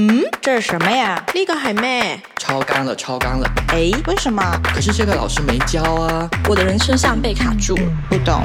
[0.00, 1.20] 嗯，这是什么呀？
[1.34, 2.20] 呢個係咩？
[2.36, 3.50] 超纲了，超纲了。
[3.72, 4.40] 诶，为什么？
[4.62, 6.30] 可是这个老师没教啊。
[6.48, 7.76] 我的人生上被卡住。
[8.08, 8.44] 不懂。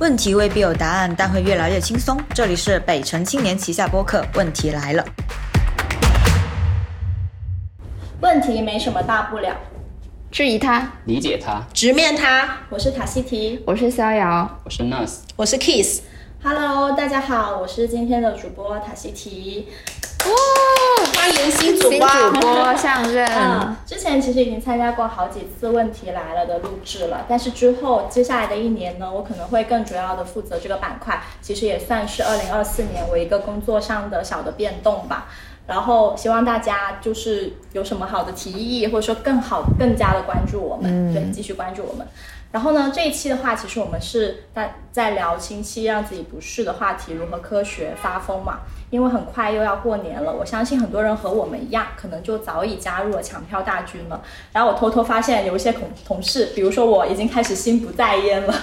[0.00, 2.18] 问题未必有答案，但会越来越轻松。
[2.32, 5.04] 这里是北城青年旗下播客，问题来了。
[8.22, 9.54] 问题没什么大不了，
[10.30, 11.62] 质疑他，理解他。
[11.74, 12.48] 直面他。
[12.70, 13.62] 我是塔西提。
[13.66, 16.00] 我是逍遥，我是 Nurse，我是 Kiss。
[16.42, 19.68] Hello，大家好，我是今天的主播塔西提。
[21.16, 22.08] 欢迎新主新播。
[22.08, 23.26] 主播上任。
[23.26, 35.28] 嗯，之前其实已经参加过好几次《问题来了》的录制了，但是之后接下来的一年呢，我可能会更主要的负责这个板块，其实也算是二零二四年我一个工作上的小的变动吧。
[35.66, 42.06] 然后希望大家就是有什么好的提议，或者说更好、更加的关注我们，对，继续关注我们。
[42.54, 48.60] 然后呢，这一期的话，其实我们是在在聊亲戚让自己不适的话题，如何科学发疯嘛。
[48.90, 54.22] 因为很快又要过年了，我相信很多人和我们一样，可能就早已加入了抢票大军了。
[54.52, 58.54] 然后我偷偷发现有一些同同事，比如说我已经开始心不在焉了。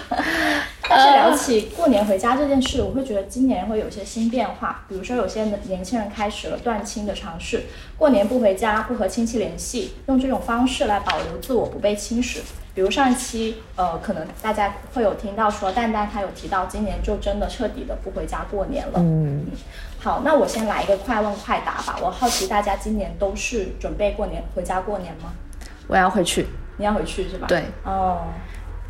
[0.88, 4.86] 但是聊起过年回家这件事，我会觉得今年会有一些新变化。
[4.88, 7.64] 比如说，有些年轻人开始了断亲的尝试，
[7.98, 12.40] 过年不回家，不和亲戚联系，用这种方式来保留自我不被侵蚀。
[12.74, 18.94] 比如上一期，呃，可能大家会有听到说，蛋蛋他有提到，今年就真的彻底的不回家过年了。
[19.00, 19.46] 嗯
[20.00, 22.00] 好，那我先来一个快问快答吧。
[22.02, 25.32] 我好奇大家今年都是准备过年回家过年吗？
[25.88, 26.48] 我要回去。
[26.78, 27.46] 你要回去是吧？
[27.48, 27.66] 对。
[27.84, 28.24] 哦，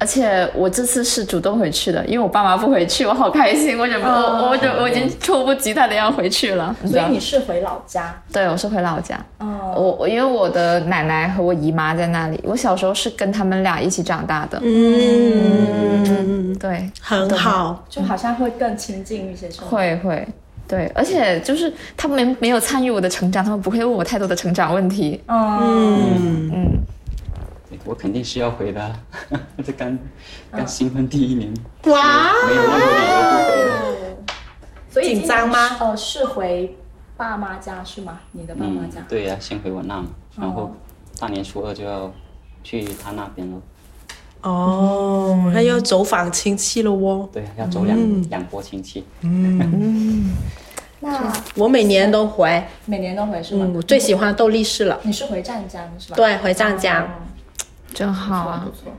[0.02, 6.75] 而且我这次是主动回去的，因为我爸妈不回去，我好开心，我就、我我就我已经迫不及待的要回去了。
[6.83, 8.19] 所以你是回老家？
[8.33, 9.23] 对，我是回老家。
[9.38, 14.59] 哦，我我因为我的奶奶和我姨妈在那里，我小时候是跟他们俩一起长大的。
[14.63, 17.85] 嗯，对，很好。
[17.88, 19.67] 就好像会更亲近一些，是吗？
[19.69, 20.27] 会会。
[20.67, 25.22] 对，而且就是他们没没有参与我的成长，他们不会问我太多的成长问题。
[25.27, 26.79] 嗯，嗯，
[27.86, 29.00] 我肯定是要回的啊。
[29.64, 29.97] 这刚
[30.51, 31.53] 刚新婚第一年，
[31.85, 34.18] 哇，没有任何理由不回的。
[34.90, 36.75] 所以紧张吗呃，是回
[37.18, 38.19] 爸妈家是吗？
[38.31, 40.07] 你的爸妈嗯家？，对呀、先回我那嘛，
[40.38, 40.75] 然哦后
[41.19, 42.12] 大年初二就要
[42.63, 43.57] 去他那边了。
[44.41, 47.29] 哦，那要走访亲戚了哦。
[47.31, 49.03] 对，要走两、两波亲戚。
[49.22, 50.31] 嗯
[51.00, 53.66] 那 我每年都回，每年都回是吗？
[53.67, 55.00] 嗯，我最喜欢斗力士了。
[55.03, 56.16] 你是回湛江是吧？
[56.16, 57.09] 对回湛江哦
[57.94, 58.85] 真好啊不错不。
[58.85, 58.94] 错。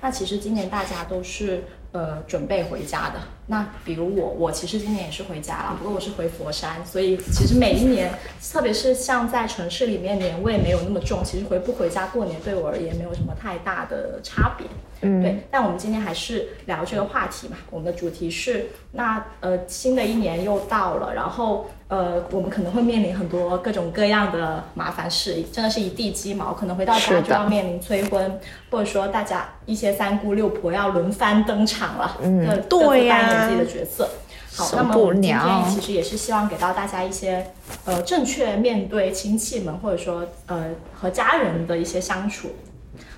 [0.00, 3.20] 那其实今年大家都是呃准备回家的。
[3.46, 8.10] 那比如我，我其实今年也是回家了，不过我是回佛山，所以其实每一年，
[8.52, 14.66] 特别是像在城市里面年味没有那么重，其实回不回家过年对我而言没有什么太大的差别。
[15.02, 17.56] 嗯，对，但我们今天还是聊这个话题嘛。
[17.70, 26.52] 我们的主题是，那呃，新的一年又到了，然后呃，我们可能会面临很多各种各样的麻烦事，真的是一地鸡毛。
[26.52, 28.38] 可能回到家就要面临催婚，
[28.70, 34.08] 或者说大家一些三姑六婆要轮番登场了，嗯，对呀扮演自己的角色。
[34.54, 37.46] 好，那么我们今天其实也是希望给到大家一些
[37.86, 42.50] 呃正确面对亲戚们，或者说呃和家人的一些相处。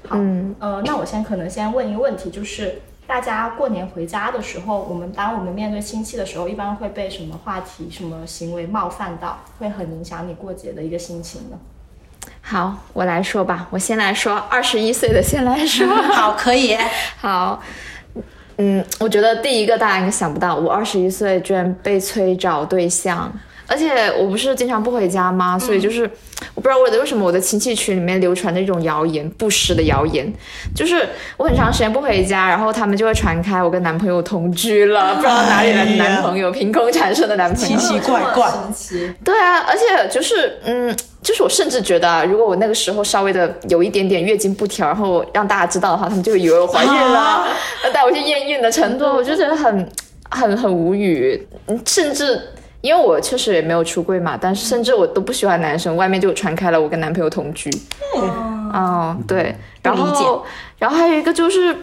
[0.09, 11.59] 好，嗯呃，那我先可能先问一个问题，就是大家过年回家的时候，我们当我们面对亲戚的时候，一般会被什么话题、什么行为冒犯到，会很影响你过节的一个心情呢？
[12.41, 15.87] 好，我来说吧，我先来说，二十一岁的先来说。
[16.12, 16.76] 好，可以。
[17.19, 17.62] 好，
[18.59, 23.32] 嗯，我觉得第一个大家应该想不到，我二十一岁居然被催找对象，
[23.72, 25.59] 而且我不是经常不回家吗？
[25.59, 26.03] 所以就是、
[26.55, 30.31] 我不知道我的为什么我的亲戚群里面流传的一种谣言，不实的谣言，
[30.77, 37.93] 就是我很长时间不回家，然后他们就会传开我跟男朋友同居了， 不知道哪里来的男朋友，凭空产生的男朋友奇。
[37.94, 38.53] 奇怪怪
[39.25, 47.47] 对啊，而且就是嗯，就是我甚至觉得啊，如果我那个时候稍微的有一点点月经不调，然后让大家知道的话，他们就会以为我怀孕了，
[47.84, 49.88] 要 带我去验孕的程度，我就觉得很
[50.28, 52.38] 很很无语，嗯甚至。
[52.82, 57.70] 因为我确实也没有出柜嘛，但是甚至我都不喜欢男生，外面就传开了我跟男朋友同居。
[58.75, 60.44] 哦，对，然理解后
[60.79, 61.75] 然后还有一个就是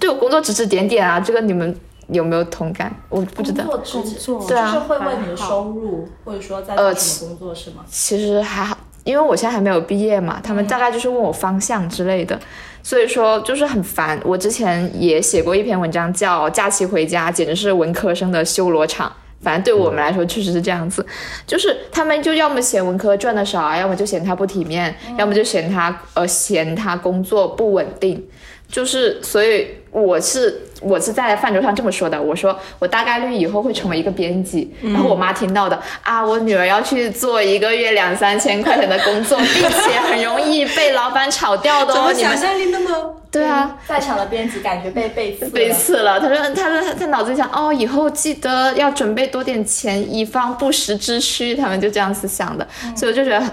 [0.00, 1.74] 对我工作指指点点啊，这个你们
[2.08, 2.94] 有没有同感？
[3.08, 3.64] 我不知道。
[3.64, 7.84] 工作职作对啊就是会问你的收入，或者说在呃做什么工作是吗？
[7.88, 12.36] 其实还好，因为我现在还没有毕业嘛，他们大概就是问我方向之类的，
[12.82, 14.20] 所以说就是很烦。
[14.24, 19.08] 我之前也写过一篇文章，叫《假期回家简直是文科生的修罗场》。
[19.40, 21.04] 反正对我们来说确实是这样子，
[21.46, 28.26] 就是他们就要么嫌文科赚的少啊，要么就嫌他不体面，要么就嫌他呃嫌他工作不稳定。
[28.70, 43.14] 就是所以我是我是在饭桌上这么说的，我说我大概率以后会成为一个编辑，然后我妈听到的啊，我女儿要去做一个月两三千块钱的工作，并且很容易被老板炒掉的哦，怎么你们想象力那么？
[43.30, 43.76] 对啊。
[43.86, 51.54] 在场的编辑感觉被背刺了，背刺了，他说，他说他脑子里想，哦，以后记得要准备多点钱，以防不时之需。
[51.54, 53.50] 他们就这样子想的，所以我就觉得很，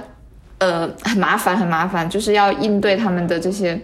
[0.60, 3.78] 呃，很麻烦，很麻烦，就是要应对他们的这些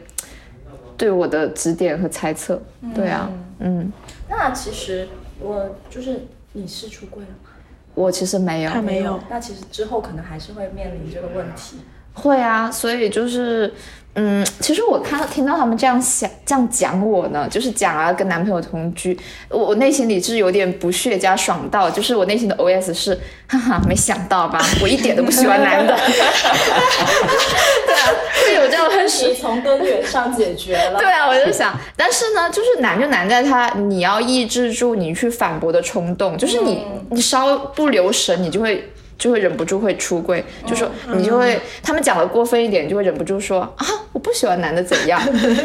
[1.01, 2.61] 对我的指点和猜测。
[2.93, 3.27] 对啊，
[3.57, 3.91] 嗯，
[4.29, 5.07] 那其实
[5.39, 7.49] 我就是你是出柜了吗？
[7.95, 9.19] 我其实没有，他没有。
[9.27, 11.77] 那其实之后可能还是会面临这个问题。
[12.13, 13.73] 会啊，所以就是，
[14.13, 19.17] 嗯，其实我看到听到他们这样想这样讲我呢，就是讲啊跟男朋友同居，
[19.47, 23.17] 我我内心里是有点不屑加爽到，就是我内心的 OS 是，
[23.47, 28.11] 哈哈，没想到吧， 我一点都不喜欢男的，对啊，
[28.45, 30.99] 会有这样很问题从根源上解决了。
[30.99, 45.21] 对啊，我就想，但是呢，就是难就难在他，你要抑制住你去反驳的冲动，就是你、你稍不留神，你就会就会忍不住会出柜，就说你就会，他们讲的过分一点，你就会忍不住说啊，我不喜欢男的怎样，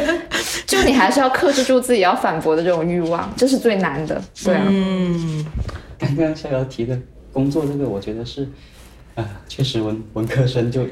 [0.67, 5.43] 就你还是要克制住自己要反驳的这种欲望，这是最难的，对啊，嗯。
[5.97, 6.95] 刚刚逍遥提的
[7.33, 8.47] 工作这个，我觉得是，
[9.15, 10.85] 啊、确实文文科生就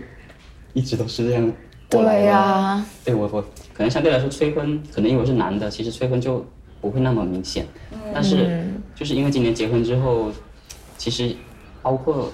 [0.74, 1.54] 一直都是这样。
[1.92, 2.22] 过来的。
[2.22, 2.86] 对呀。
[3.04, 3.40] 对我我
[3.76, 6.44] 可能相对来说催婚，可能因为我是男的，其实催婚就
[6.82, 7.68] 不会那么明显。
[8.12, 8.66] 但是
[8.96, 10.32] 就是因为今年结婚之后，
[10.98, 11.36] 其实
[11.84, 12.32] 包括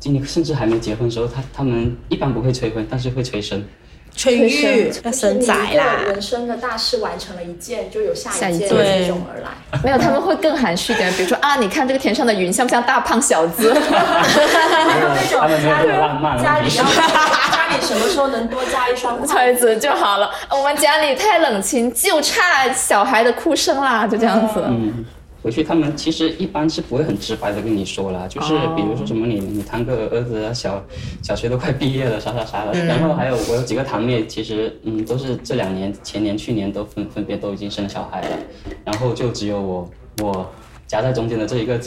[0.00, 3.64] 今年甚至还没结婚的时候，他他们一般不会催婚，但是会催生。
[4.12, 9.80] 催育要生仔啦，人生的大事完成了一件，就有下一件接踵而来。
[9.84, 13.72] 没有，他们会更含蓄一点，比如说啊，你看这个天上的云像不像大胖小子？
[13.78, 20.28] 还有那种他们没有那么浪漫家里要家里什么时候能多加一双筷筷 子就好了。
[20.50, 24.60] 我们家里太冷清，就差小孩的哭声啦，就这样子。
[24.66, 25.04] 嗯，
[25.42, 30.82] 回去他们其实一般是不会很直白的跟你说了，就是比如说什么你你堂哥儿子啊小
[31.22, 38.38] 小学都快毕业了啥啥啥的，然后还有我有几个堂妹，其实嗯都是这两年前年去年都分分别都已经生小孩了，
[38.84, 39.90] 然后就只有我
[40.22, 40.50] 我
[40.86, 41.80] 夹在中间的这一个。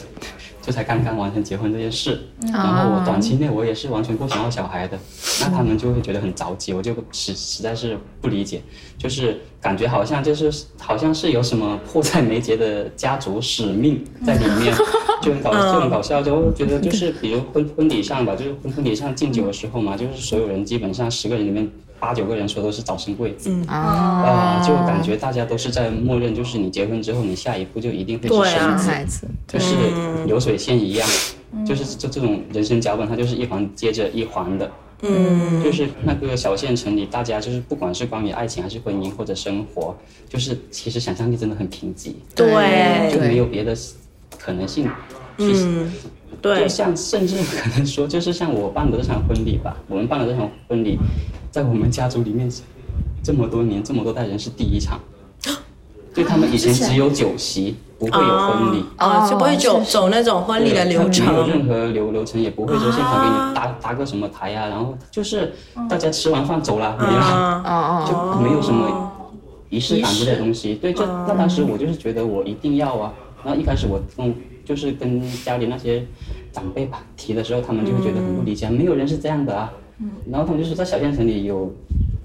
[0.65, 2.21] 就才刚刚完成结婚这件事，
[2.53, 4.97] 然后我短期内我也是完全不想要小孩的，
[5.41, 8.61] 那他们就会觉得很着急，我就实实在是不理解，
[8.97, 10.49] 就是感觉好像就是
[10.79, 14.73] 好像是有什么迫在眉睫的家族使命在里面，
[15.21, 21.69] 就很搞就很搞笑，就觉得就是比如婚婚礼上吧，就是婚婚礼上敬酒的时候嘛，就是所有人基本上十个人里面
[22.03, 23.77] 八九个人说都是早生贵子，啊。
[23.77, 29.73] 啊、就感觉大家都是在默认，就是你结婚之后，你下一步就一定会是生，孩子，就是
[30.25, 31.07] 流水线一样，
[31.65, 34.69] 就是这这种人生脚本，它就是一环接着一环的。
[35.05, 39.95] 嗯，就是那个小县城里，大家就是不管是关于爱情还是婚姻或者生活，
[40.27, 43.11] 就是其实想象力真的很贫瘠，对。
[43.13, 43.73] 就，没有别的
[44.37, 44.83] 可能性
[45.37, 45.51] 去。
[45.53, 45.91] 嗯，
[46.41, 46.61] 对。
[46.61, 50.97] 就，像甚至可能说，就是像我办的这场婚礼吧， 我们办的这场婚礼，
[51.51, 52.51] 在我们家族里面
[53.23, 54.99] 这么多年这么多代人是第一场，
[56.13, 58.83] 就他们以前只有酒席，不会有婚礼。
[58.97, 61.25] 啊，就不会走走那种婚礼的流程。
[61.27, 65.53] 没有程，任何流流程，也不会说现场给你搭搭个什么台啊，然后就是
[65.89, 69.11] 大家吃完饭走了，没了，啊，哦哦，就没有什么
[69.69, 70.75] 仪式感之类的东西。
[70.75, 73.13] 对，就那当时我就是觉得我一定要啊，
[73.43, 76.05] 然后一开始我跟就是跟家里那些
[76.51, 79.71] 长辈吧提的时候，他们就会觉得很不理解，没有人是这样的啊。
[80.29, 81.73] 然后他们就说在小县城里有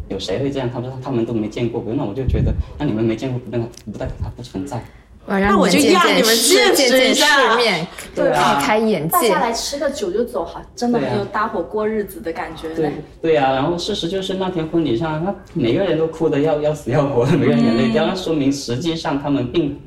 [0.08, 0.70] 有谁会这样？
[0.70, 4.82] 他们说他们都没见过，那我就觉得那你们没见过，不代表不代表它不存在。
[5.30, 9.40] 那我就让你们见识见见一下世面，对啊开开眼界大家。
[9.40, 12.90] 来吃个酒就走，好，真的很有搭伙过日子的感觉对。
[13.20, 19.78] 对呀、然后事实就是那天婚礼上，那每个人都哭的要要死要活的，每个人眼泪掉，那说明实际上他们并，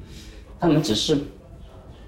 [0.59, 1.17] 他们只是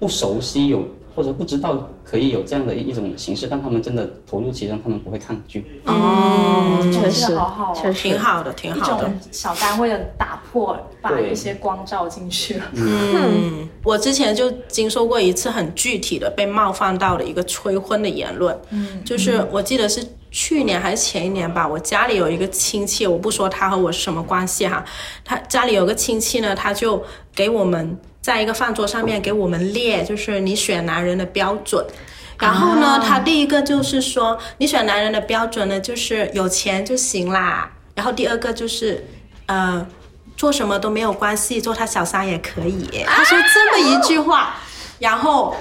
[0.04, 5.64] 不熟悉有或者不知道可以有这样的一种形式，但他们真的投入其中，他们不会抗拒。
[5.86, 9.18] 哦，确这实个好好哦，确实挺好的，挺好的种。
[9.30, 12.64] 小单位的打破，把一些光照进去了。
[12.74, 24.84] 嗯，我之前就经受过一次很具体的被冒犯到的一个催婚的言论，嗯，就是我记得是去年还是前一年吧，我家里有一个亲戚，我不说他和我是什么关系哈，
[25.24, 27.02] 他家里有个亲戚呢，他就
[27.34, 31.84] 给我们在一个饭桌上面给我们列，就是你选男人的标准。
[32.38, 37.70] 然后呢，他第一个就是说，你选男人的标准呢，就是有钱就行啦。
[37.94, 39.06] 然后第二个就是，
[39.44, 39.86] 呃，
[40.38, 42.88] 做什么都没有关系，做他小三也可以。
[43.06, 44.54] 他说这么一句话，
[44.98, 45.54] 然后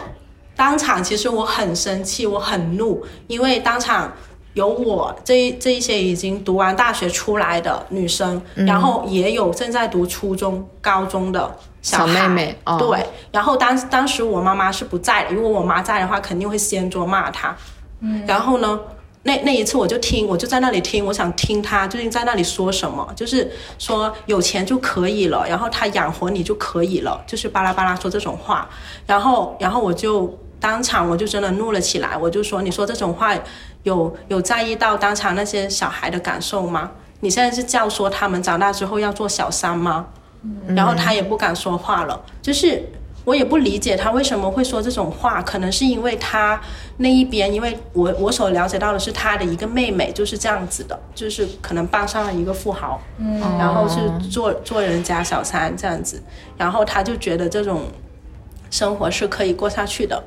[0.56, 4.14] 当场其实我很生气，我很怒，因为当场
[4.54, 17.56] 有我这一这一些已经读完大学出来的女生，然后也有正在读初中、高中的小妹妹哦对，然后当当时我妈妈是不在的，如果我妈在的话，肯定会掀桌骂她。
[18.00, 18.80] 嗯，然后呢，
[19.24, 28.68] 那那一次我就听，我就在那里听，我想听她究竟在那里说什么，就是说有钱就可以了，然后他养活你就可以了，就是巴拉巴拉说这种话，
[29.06, 33.36] 然后然后我就当场我就真的怒了起来，我就说你说这种话
[33.84, 36.92] 有有在意到当场那些小孩的感受吗？
[37.20, 40.08] 你现在是教唆他们长大之后要做小三吗？
[40.68, 42.84] 然后他也不敢说话了，就是
[43.26, 46.60] 我也不理解他为什么会说这种话，可能是因为他
[46.98, 56.22] 那一边，因为我我所了解到的是他的一个妹妹就是这样子的，就是可能傍上了一个富豪，嗯，然后是做做人家小三这样子，
[56.58, 57.84] 然后他就觉得这种
[58.70, 60.22] 生活是可以过下去的，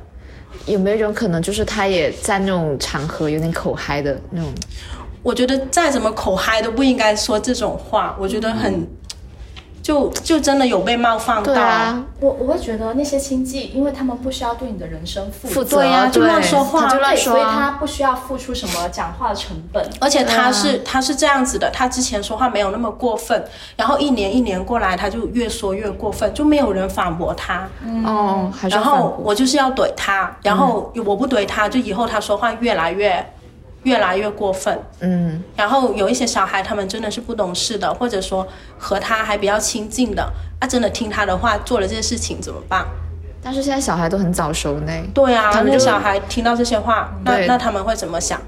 [0.65, 4.51] 有没有一种可能，就是他也在那种场合有点口嗨的那种？
[5.23, 8.89] 我觉得再怎么口嗨都不应该说这种话，我觉得很。
[9.87, 17.39] 就就真的有被冒犯到，啊，我我会觉得那些亲戚，因为他们不需要对你的人生负负责对呀、就乱说话，就乱对，说啊。
[17.39, 19.89] 所以他不需要付出什么讲话的成本。
[20.01, 23.45] 而且他是、他是这样子的，他之前说话没有那么过分，
[23.77, 27.69] 然后一年一年过来，他就越说越过分，就没有人反驳他，
[28.05, 33.25] 哦，然后我就是要怼他，然后我不怼他，就以后他说话越来越
[33.87, 38.45] 越来越过分，嗯，然后有一些小孩他们真的是不懂事的，或者说
[38.77, 40.29] 和他还比较亲近的，
[40.61, 42.85] 他真的听他的话做了这些事情怎么办？
[43.41, 44.93] 但是现在小孩都很早熟呢。
[45.15, 48.43] 对啊，他们就那小孩听到这些话，那那他们会怎么想？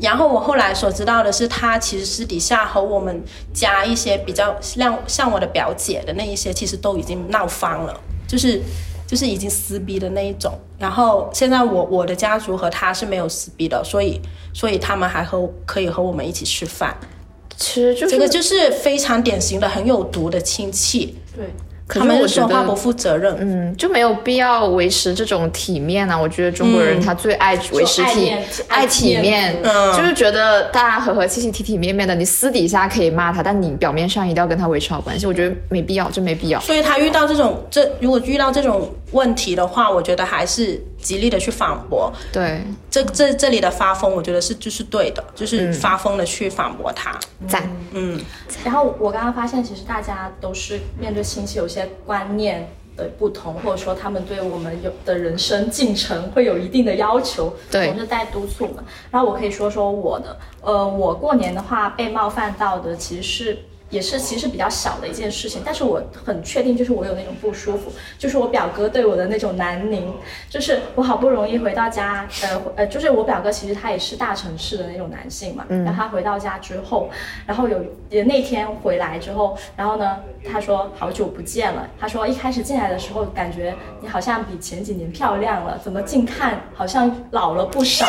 [0.00, 7.94] 然后我后来所知道的是，他其实私底下和我们家一些比较像像我的表姐的那一些，其实都已经闹翻了，
[8.26, 8.60] 就是
[9.14, 10.52] 就是已经撕逼的那一种。
[10.76, 14.20] 然后现在我我的家族和他是没有撕逼的，所以
[14.52, 16.92] 所以他们还和可以和我们一起吃饭。
[17.56, 21.46] 其实就是这个就是非常典型的很有毒的亲戚，对，
[21.86, 23.36] 可他们说话不负责任。
[23.40, 26.18] 嗯，就没有必要维持这种体面啊！
[26.18, 32.14] 我觉得中国人他最爱维持体、说爱爱体面，嗯就是觉得大家和和气气、体体面面的。
[32.14, 35.26] 你私底下可以骂他，但你表面上一定要跟他维持好关系。
[35.26, 36.60] 我觉得没必要，真没必要。
[36.60, 42.12] 所以他遇到这种这如果遇到这种问题的话，我觉得还是极力的去反驳。
[42.32, 47.16] 对，这这这里的发疯，我觉得是就是对的，就是发疯的去反驳他。
[47.46, 47.70] 赞。
[47.92, 48.20] 嗯，
[48.64, 58.82] 然后我刚刚发现，其实大家都是面对亲戚有些观念的不同，或者说他们对我们有的人生进程会有一定的要求，对总是在督促我们。
[59.10, 63.58] 然后我可以说说我的，呃，我过年的话被冒犯到的其实是。
[63.94, 70.12] 也是其实比较小的一件事情，但是我很确定，就是我有那种不舒服，就是我表哥对我的那种南宁，
[70.50, 77.08] 就是我好不容易回到家，呃呃，就是我表哥其实他也是大城市的那种男性嘛，然后他回到家之后，
[77.46, 77.78] 然后有
[78.10, 80.18] 也那天回来之后，然后呢，
[80.50, 88.04] 他说好久不见了，他说一开始进来的时候感觉你好像比前几年漂亮了，怎么近看好像老了不少。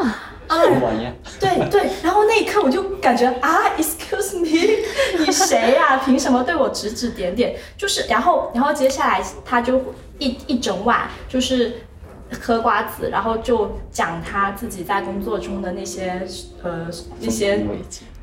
[0.00, 1.12] 啊， 什么玩意儿？
[1.38, 4.78] 对对，然后那一刻我就感觉啊，excuse me，
[5.18, 7.54] 你谁呀、 凭什么对我指指点点？
[7.76, 9.80] 就是，然后，然后接下来他就
[10.18, 11.72] 一一整晚就是
[12.40, 16.22] 嗑瓜子，然后就讲他自己在工作中的那些
[16.62, 16.88] 呃
[17.20, 17.64] 那些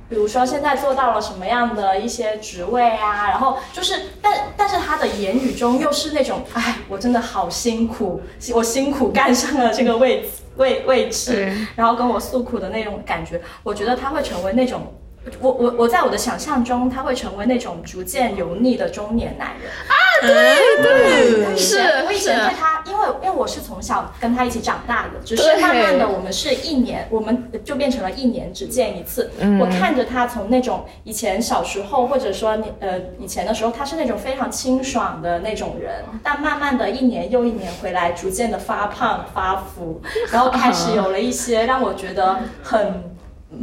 [0.10, 8.22] 比如说现在做到了什么样的一些职位啊，然后就是，但但是他的言语中又是那种，哎，我真的好辛苦，
[8.54, 14.94] 我辛苦干上了这个位置位位置，然后跟我诉苦的那种感觉，我觉得他会成为那种。
[15.40, 19.96] 我我我在我的想象中，他会成为那种逐渐油腻的中年男人啊。
[20.20, 29.30] 对对，是我以前对他，因为因为我是从小跟他一起长大的，只是慢慢的我们是一年，我们就变成了一年只见一次。
[29.40, 43.16] 嗯我看着他从那种以前小时候，或者说你呃以前的时候，他是那种非常清爽的那种人，但慢慢的一年又一年回来，逐渐的发胖发福，然后开始有了一些让我觉得很。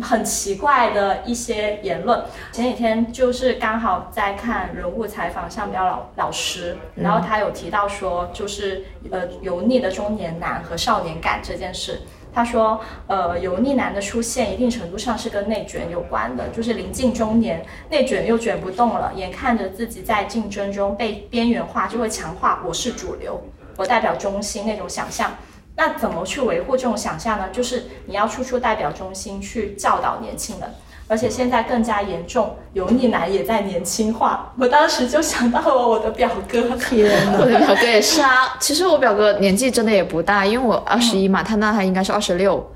[0.03, 2.23] 很奇怪的一些言论。
[2.53, 12.01] 前几天就是刚好在看人物采访向彪老老师，然后他有提到说，就是呃油腻的中年男和少年感这件事。
[12.37, 23.41] 他说，呃，油腻男的出现一定程度上是跟内卷有关的，就是临近中年，内卷又卷不动了，眼看着自己在竞争中被边缘化，就会强化我是主流，
[23.77, 25.33] 我代表中心那种想象。
[25.77, 27.49] 那怎么去维护这种想象呢？
[27.53, 30.69] 就是你要处处代表中心去教导年轻人，
[31.09, 34.53] 而且现在更加严重，油腻男也在年轻化。
[34.59, 38.57] 我当时就想到了我的表哥，天我的表哥也 是啊。
[38.61, 42.71] 其实我表哥年纪真的也不大，因为我二十一嘛，他那他应该是二十六。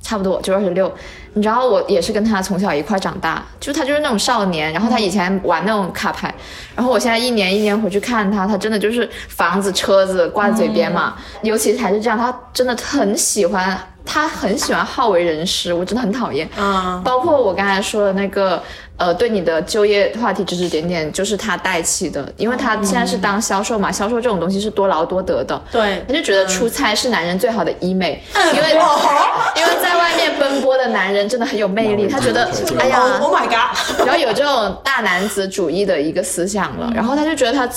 [0.00, 0.92] 差不多就二十六。
[1.34, 6.32] 你知道我也是跟他从小一块长大，就他就是那种少年，然后他以前玩那种卡牌，
[6.74, 13.76] 然后我现在一年一年回去看他，他真的就是房子车子挂在嘴边嘛，尤其还是这样，他真的很喜欢，
[14.06, 16.48] 他很喜欢好为人师，我真的很讨厌。
[16.56, 18.62] 嗯，包括我刚才说的那个，
[18.96, 26.04] 呃，对你的就业话题指指点点，就是他带起的，因为他现在是当销售嘛，销售这种东西是多劳多得的，对。
[26.06, 28.22] 他就觉得出差是男人最好的医美，
[28.54, 28.70] 因为
[29.56, 32.48] 因为在外面奔波的男人真的很有魅力，他觉得
[32.78, 34.06] 哎呀 Oh my god！
[34.06, 37.68] 然后有这种大男子主义的一个思想了，然后他就觉得他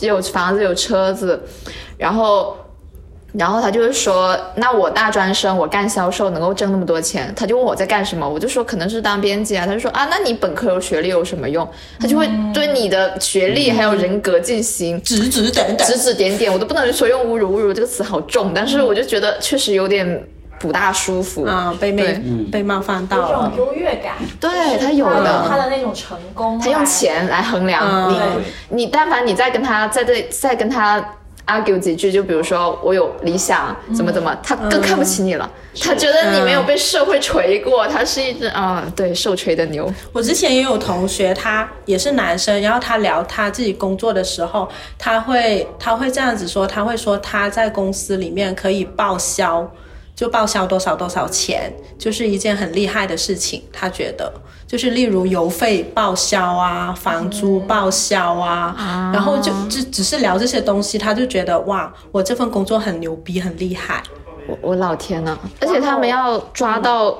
[0.00, 1.38] 有房子有车子，
[1.98, 2.56] 然后。
[3.38, 9.66] 然后他就是说，那我大专生，我干销售能够挣那么多钱，他就问我在干什么，我就说可能是当编辑啊。
[9.66, 11.68] 他就说啊，那你本科有学历有什么用？
[12.00, 20.24] 他就会对你的学历还有人格进行指指点点指指点点，我都不能说用侮辱，侮辱这个词好重，但是我就觉得确实有点
[20.58, 21.44] 不大舒服。
[21.44, 22.20] 啊，被对被
[22.52, 23.66] 被冒犯有到了种。
[23.66, 31.04] 优越感，对他有的他的那种成功，他用钱来衡量嗯你，你但凡你再跟他在对再跟他
[31.46, 35.50] argue 几句，就比如说我有理想，怎么怎么，他更看不起你了。
[35.80, 39.92] 他觉得你没有被社会锤过，他是一只啊，对，受锤的牛。
[40.12, 49.70] 我之前也有同学，他也是男生，然后他聊他自己工作的时候，他会他会这样子说，他会说他在公司里面可以报销，
[50.14, 53.62] 就报销多少多少钱，就是一件很厉害的事情。
[53.70, 54.32] 他觉得，
[54.66, 64.02] 就是例如邮费报销啊，房租报销啊，然后就只只是聊这些东西，他就觉得哇，我这份工作很牛逼，很厉害。
[64.48, 65.36] 我我老天呐！
[65.60, 67.16] 而且他们要抓到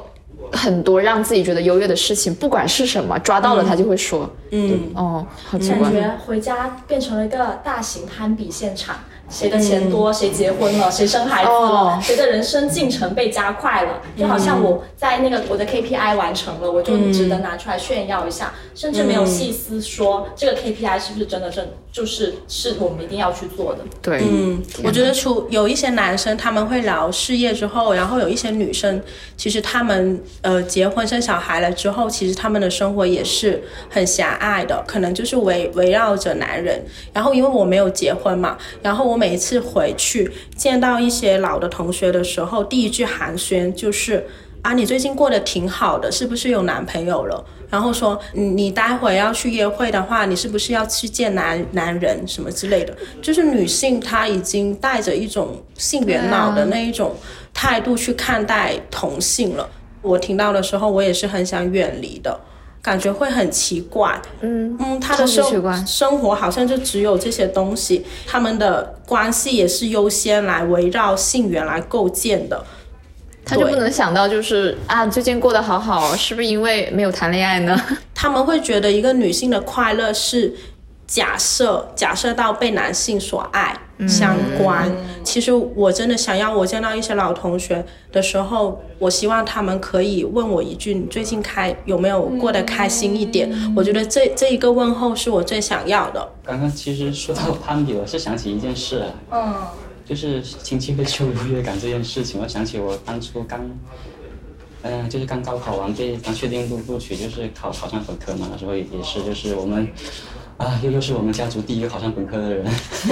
[0.53, 4.31] 很多让自己觉得优越的事情，不管是什么，抓到了他就会说。
[4.53, 5.91] 嗯，哦，好奇怪。
[5.91, 8.95] 感觉回家变成了一个大型攀比现场，
[9.29, 11.99] 谁的钱多，谁结婚了，谁生孩子了，哦。
[12.01, 23.79] 谁的人生进程被加快了，就好像我在那个我的 KPI 完成了，我就值得拿出来炫耀一下，甚至没有细思说这个 KPI 是不是真的正就是是我们一定要去做的。
[24.03, 29.03] 对，嗯，我觉得除有一些男生他们会聊事业之后，然后有一些女生，
[29.35, 36.85] 其实他们呃结婚生小孩了之后，其实他们的生活也是很狭隘的，可能就是围围绕着男人。
[37.15, 44.27] 然后因为我没有结婚嘛，然后我每一次回去见到一些老的同学的时候，第一句寒暄就是。
[44.63, 47.45] 啊，你最近过得挺好的，是不是有男朋友了？
[47.69, 52.97] 然后说，你你待会要去约会的话，你是不是要去见男男人什么之类的？
[53.21, 57.15] 就是女性她已经带着一种性元脑的那一种
[57.53, 59.69] 态度去看待同性了。
[60.03, 62.39] 我听到的时候，我也是很想远离的，
[62.81, 64.21] 感觉会很奇怪。
[64.41, 72.65] 嗯嗯，他的生生活好像就只有这些东西，他们的关系也是优先来围绕性缘来构建的。
[73.47, 77.81] 他就不能想到就是啊，最近过得好好，是不是因为没有谈恋爱呢？
[78.13, 80.53] 他们会觉得一个女性的快乐是
[81.07, 83.79] 假设假设到被男性所爱
[84.09, 84.91] 相关。
[85.23, 96.29] 其实我真的想要，我见到一些老同学的时候，我希望他们可以问我一句：“你最近开有没有过得开心一点？”我觉得这这一个问候是我最想要的。
[96.45, 99.55] 刚刚其实说到攀比，我是想起一件事啊，嗯，
[100.07, 103.61] 就是亲戚会秀优越感这件事情，我想起我当初刚，
[104.83, 109.87] 嗯、就是刚高考完被刚确定录录取，就是考考上本科嘛，那时候也也是就是我们。
[110.59, 112.65] 啊，又又是我们家族第一个考上本科的人，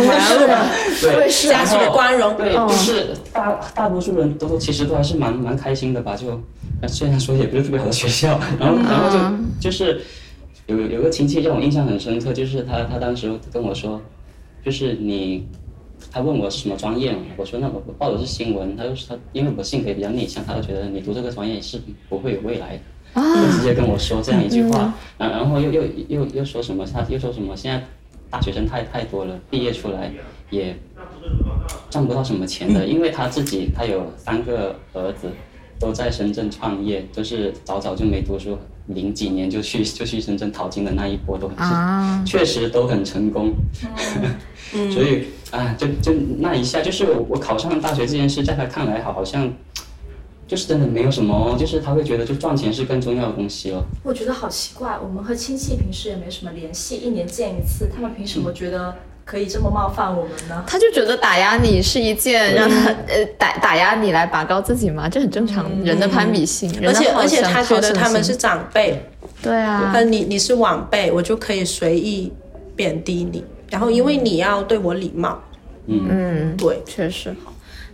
[1.03, 2.35] 对，是家族的光荣。
[2.39, 6.41] 对，就是大大多数人都其实都还是蛮蛮开心的吧，就
[6.81, 9.19] 呃虽然说也不是特别好的学校，然后然后就
[9.61, 10.01] 就是
[10.69, 14.01] 有有个亲戚让我印象很深刻，就是他他当时跟我说，
[14.65, 15.47] 就是你，
[16.15, 22.83] 他问我是什么专业嘛，我说那我我报的是新闻，他就说他因为我性格也比较内向，他就觉得你读这个专业是不会有未来的。
[23.21, 26.87] 就直接跟我说这样一句话，然然后又又又又说什么？
[26.87, 27.57] 他又说什么？
[27.57, 27.83] 现在
[28.31, 30.13] 大学生太太多了，毕业出来
[30.51, 30.77] 也
[31.91, 35.33] 赚不到什么钱的，因为他自己他有三个儿子，
[35.81, 43.53] 都在深圳创业，就是早早就没读书，零几年就去就去深圳淘金的那一波都是，确实都很成功。
[44.93, 49.53] 所以啊，就就那一下，就是我我考上大学这件事，在他看来好好像。
[50.47, 53.83] 就是真的没有什么，就是他会觉得就赚钱是更重要的东西了。
[54.03, 58.95] 我觉得好奇怪，我们和亲戚平时也没什么联系，一年见一次，他们凭什么觉得
[59.25, 60.63] 可以这么冒犯我们呢？
[60.67, 69.03] 他就觉得打压你是一件让他呃打打压你来拔高自己嘛，这很正常，人的攀比性，而且而且他觉得他们是长辈，
[69.43, 72.33] 对啊，呃，你你是晚辈，我就可以随意
[72.77, 75.43] 贬低你，然后因为你要对我礼貌，
[75.87, 77.35] 嗯，对，确实。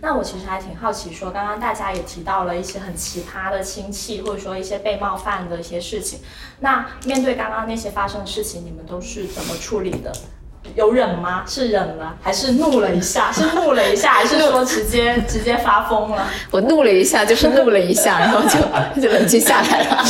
[0.03, 6.19] 那我其实还挺好奇说，刚刚大家也提到了一些很奇葩的亲戚，或者说一些被冒犯的一些事情。
[6.59, 10.11] 那面对刚刚那些发生的事情，你们都是怎么处理的？
[10.75, 11.43] 有忍吗？
[11.47, 13.31] 是忍了，还是怒了一下？
[13.31, 16.27] 是怒了一下， 还是说直接 直接发疯了？
[16.51, 18.59] 我怒了一下，就是怒了一下，然后就
[19.01, 20.03] 就冷静下来了。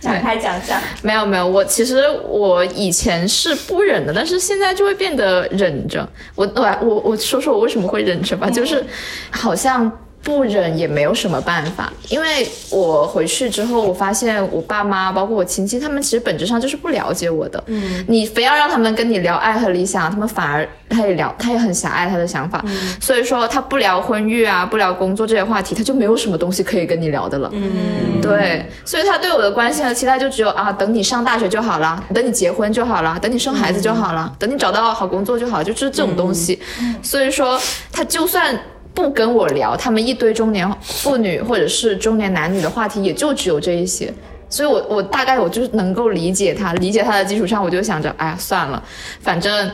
[0.00, 0.80] 展开讲讲。
[1.02, 6.08] 没有没有，我其实我以前是不忍的，但是现在就会变得忍着。
[6.34, 8.84] 我我我我说说我为什么会忍着吧，就是
[9.30, 9.90] 好像。
[10.24, 17.62] 不忍也没有什么办法，因为我回去之后，我发现我爸妈，包括我亲戚，他们其实本质上就是不了解我的。
[17.66, 22.64] 嗯，你非要让他们跟你聊爱和理想，他们反而他也聊，他也很狭隘他的想法。
[22.66, 27.50] 嗯，所以说他不聊婚育啊，不聊工作这些话题，他就没有什么东西可以跟你聊的了。
[27.52, 36.58] 嗯，对，所以他对我的关心和期待就只有啊，等你上大学就好了，等你结婚就好了，等你生孩子就好了，等你找到好工作就好，就就是这种东西。
[37.02, 37.60] 所以说
[37.92, 38.58] 他就算。
[38.94, 44.12] 不跟我聊他们一堆中年妇女或者是中年男女的话题，也就只有这一些，
[44.48, 48.82] 所以我我大概我就是能够理解他，理解他的基础上，我就想着，哎呀，算了，
[49.20, 49.70] 反正。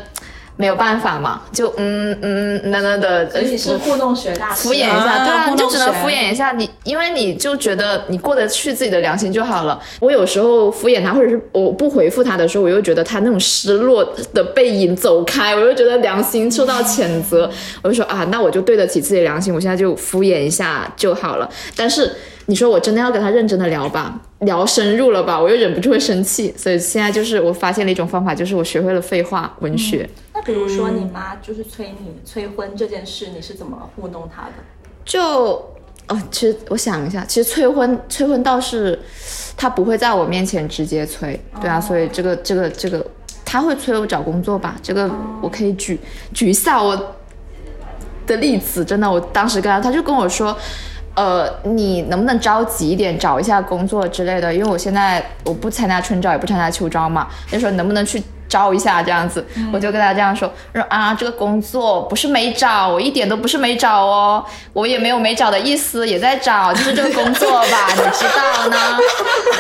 [0.61, 9.81] 没有办法嘛，就嗯嗯那那的，而且是互动学大师，敷衍一下，对啊，就只能敷衍一下你，因为你就觉得你过得去自己的良心就好了。
[10.01, 21.49] 我有时候敷衍他，或者是我不回复他的时候，我又觉得他那种失落的背影走开，我又觉得良心受到谴责，我就说啊，那我就对得起自己的良心，我现在就敷衍一下就好了。
[21.75, 22.13] 但是。
[22.47, 30.09] 你说我真的要跟他认真的聊吧，聊深入了吧，我又忍不住会生气，所以现在就是我发现了一种方法，就是我学会了废话文学。
[30.33, 34.53] 那比如说你妈就是催你催婚这件事，你是怎么糊弄她的？
[35.05, 35.55] 就
[36.09, 38.99] 哦，其实我想一下，其实催婚催婚倒是
[39.59, 43.05] 她不会在我面前直接催，对啊，所以这个这个这个
[43.45, 45.11] 她会催我找工作吧，这个
[45.43, 45.99] 我可以举
[46.33, 47.15] 举一下我
[48.27, 50.57] 的例子，真的，我当时跟她，她就跟我说。
[51.21, 54.55] 呃，你能不能着急一点找一下工作之类的？
[54.55, 57.29] 因为我现在我不参加春招，也不参加秋招嘛。
[57.53, 59.43] 就说能不能去招一下这样子？
[59.73, 68.99] 我就跟他这样说，说啊，这个工作不是没找，我一点都不是没找哦，我也没有没找的意思，也在找，就是这个工作吧， 你知道呢？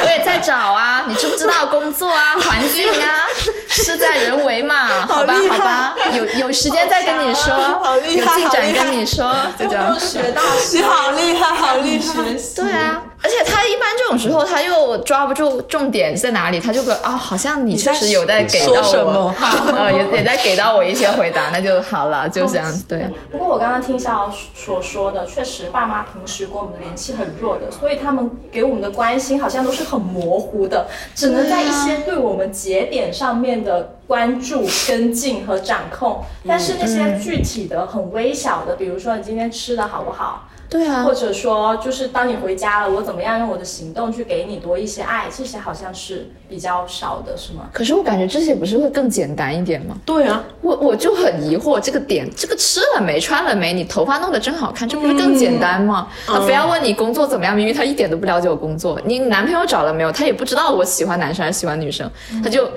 [0.03, 3.25] 我也在找啊，你知不知道工作啊， 环境啊，
[3.69, 7.55] 事在人为嘛，好吧，好吧，有有时间再跟你说，
[8.03, 9.97] 有进展跟你说，就这样。
[10.01, 12.15] 学大师，好厉害，好厉害。
[12.57, 19.35] 对啊，而且他一般这种时候他又抓不住重点在哪里，他就会啊，好像你确实有在给到我，
[19.77, 22.83] 呃，也也在给到我一些回答，那就好了，就这样。
[22.89, 23.07] 对。
[23.31, 36.25] 不过我刚刚听肖所说的，确实爸妈平时跟我们的联系很弱的，所以他们给我们的关心好像都是很模糊的，只能在一些对我们节点上面的关注、跟进和掌控。
[36.49, 40.49] 但是那些具体的、很微小的，比如说你今天吃的好不好？
[40.71, 45.27] 对啊，或者说就是当你回家了，我怎么样用我的行动去给你多一些爱？
[45.37, 47.69] 这些好像是比较少的，是吗？
[47.73, 49.97] 可是我感觉这些不是会更简单一点吗？
[50.07, 56.07] 对啊，我我就很疑惑这个点，这个吃了没，穿了没，你头发弄得真好看，这不是更简单吗？
[56.25, 59.01] 他非要问你工作怎么样，明明他一点都不了解我工作。
[59.05, 60.13] 你男朋友找了没有？
[60.13, 62.09] 他也不知道我喜欢男生还是喜欢女生，
[62.45, 62.71] 他就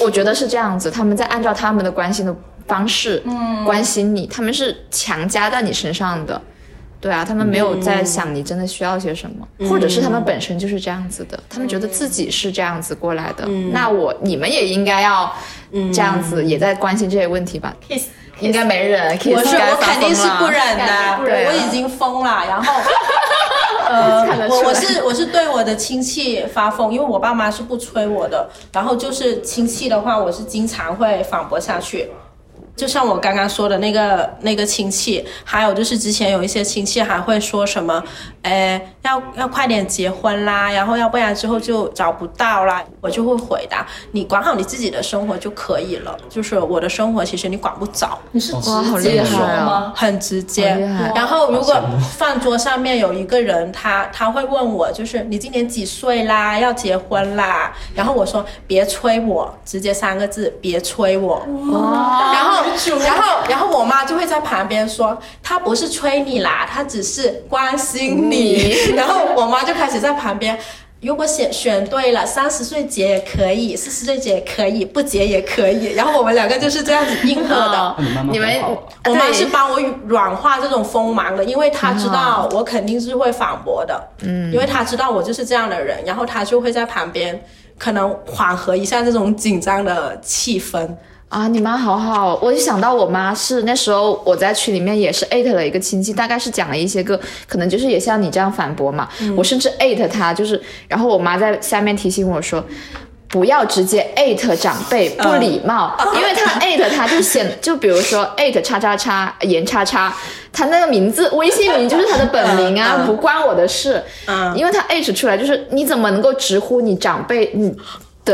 [0.00, 2.34] 我觉得是这样子，他们在按照他们的关心的
[2.66, 6.40] 方式嗯关心你，他们是强加在你身上的。
[7.00, 13.46] 对啊，他们没有在想你真的需要些什么，或者是他们本身就是这样子的，他们觉得自己是这样子过来的。
[13.72, 15.32] 那我你们也应该要
[15.92, 18.06] 这样子，也在关心这些问题吧？Kiss
[18.40, 22.44] 应该没人我是我肯定是不忍的，我已经疯了。
[22.48, 22.72] 然后，
[23.88, 28.48] 呃，我我是我是对我的亲戚发疯，因为我爸妈是不催我的。
[28.72, 32.08] 然后就是亲戚的话，我是经常会反驳下去。
[32.78, 38.00] 就像我刚刚说的那个那个亲戚，还有就是之前有一些亲戚还会说什么，
[38.42, 42.84] 哎，要要快点结婚啦，然后要不然之后就找不到啦。
[43.00, 46.16] 我就会回答，你管好你自己的生活就可以了。
[46.28, 48.18] 就是我的生活其实你管不着。
[48.32, 49.92] 你是直接说吗？
[49.96, 50.76] 很直接。
[51.14, 51.74] 然后如果
[52.16, 56.58] 饭桌上面有一个人，他他会问我，就是你今年几岁啦？
[56.58, 57.72] 要结婚啦？
[57.94, 61.42] 然后我说别催我，直接三个字，别催我。
[61.46, 62.58] 然后。
[63.04, 70.58] 然后，然后我妈就会在旁边说：“他不是催你啦，他只是关心你。”然后我妈就开始在旁边，
[71.00, 75.92] 如果选选对了，三十岁结也可以，四十岁结也可以，不结也可以。
[75.94, 77.96] 然后我们两个就是这样子应和的。
[78.32, 78.60] 你们，
[79.04, 84.08] 我妈是帮我软化这种锋芒的，因为她知道我肯定是会反驳的。
[84.22, 87.40] 嗯，因为她知道我就是这样的人，然后她就会在旁边
[87.78, 90.88] 可能缓和一下这种紧张的气氛。
[91.28, 99.08] 啊，你妈好好，我就想到我妈是那时候我在群里面也是艾特了一个亲戚，大概是讲了一些个，可能就是也像你这样反驳嘛。
[99.36, 102.64] 我甚至艾特他，就是然后我妈在下面提醒我说。
[103.30, 110.10] 不要直接艾特长辈，不礼貌，因为他艾特他就显，就比如说艾特叉叉叉严叉叉，
[110.50, 117.70] 他那个名字微信名就是他的本名啊，不关我的事，嗯因为他艾特出来就是你怎么能够直呼你长辈你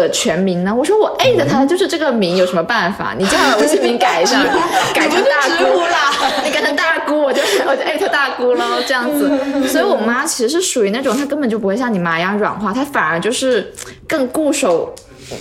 [0.00, 0.74] 的全名呢？
[0.74, 3.14] 我说我艾特他就是这个名，有什么办法？
[3.18, 4.42] 你叫他微信名改一下，
[4.94, 6.12] 改成大姑啦，
[6.44, 9.30] 你改成大姑，我就 我就艾特大姑喽，这样子。
[9.68, 13.72] 所以我妈其实是属于那种，她根本就不会像你妈一样软化，她反而就是
[14.07, 14.94] 更固守。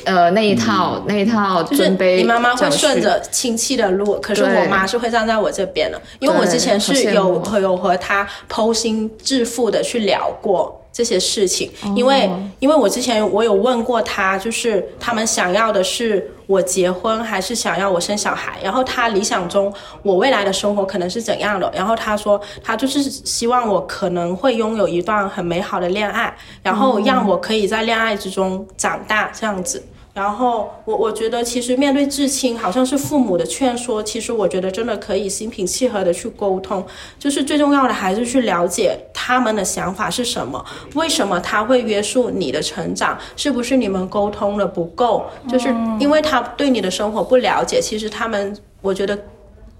[0.06, 10.80] 呃，那一套那一套就是尊卑你妈妈会顺着亲戚的路，可是我妈是会站在我这边的，因为我之前是有有和她剖心置腹的去聊过。
[10.93, 18.58] 这些事情，因为、哦因为我之前我有问过他，就是他们想要的是我结婚，还是想要我生小孩？
[18.63, 21.69] 然后他理想中我未来的生活可能是怎样的？
[21.75, 29.84] 然后他说，他就是希望我可能会拥有一段很美好的恋爱，然后让我可以在恋爱之中长大，这样子。
[30.13, 36.86] 然后我我觉得，其实面对至亲，好像是父母的劝说，其实我觉得真的可以心平气和的去沟通，
[37.17, 49.17] 就是最重要的还是去了解他们的想法是什么，为什么他会约束你的成长，是不是你们沟通的不够，就是因为他对你的生活不了解，其实他们我觉得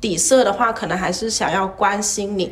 [0.02, 2.52] 底色的话，可能还是想要关心你。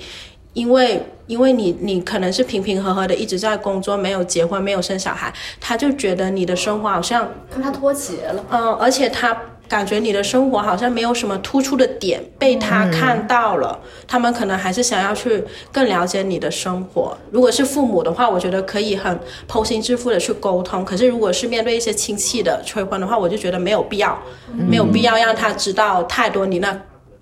[0.54, 8.46] 因为因为你你可能是平平和和的一直在工作，没有结婚，没有生小孩，他就觉得你的生活好像跟他脱节了。
[8.50, 9.36] 嗯，而且他
[9.70, 17.18] 感觉你的生活好像没有什么突出的点被他看到了，他们可能还是想要去更了解你的生活。
[17.32, 20.84] 如果是父母的话，我觉得可以很剖心置腹的去沟通。
[20.84, 24.22] 可是如果是面对一些亲戚的催婚的话，我就觉得没有必要，
[24.54, 26.78] 没有必要让他知道太多你那。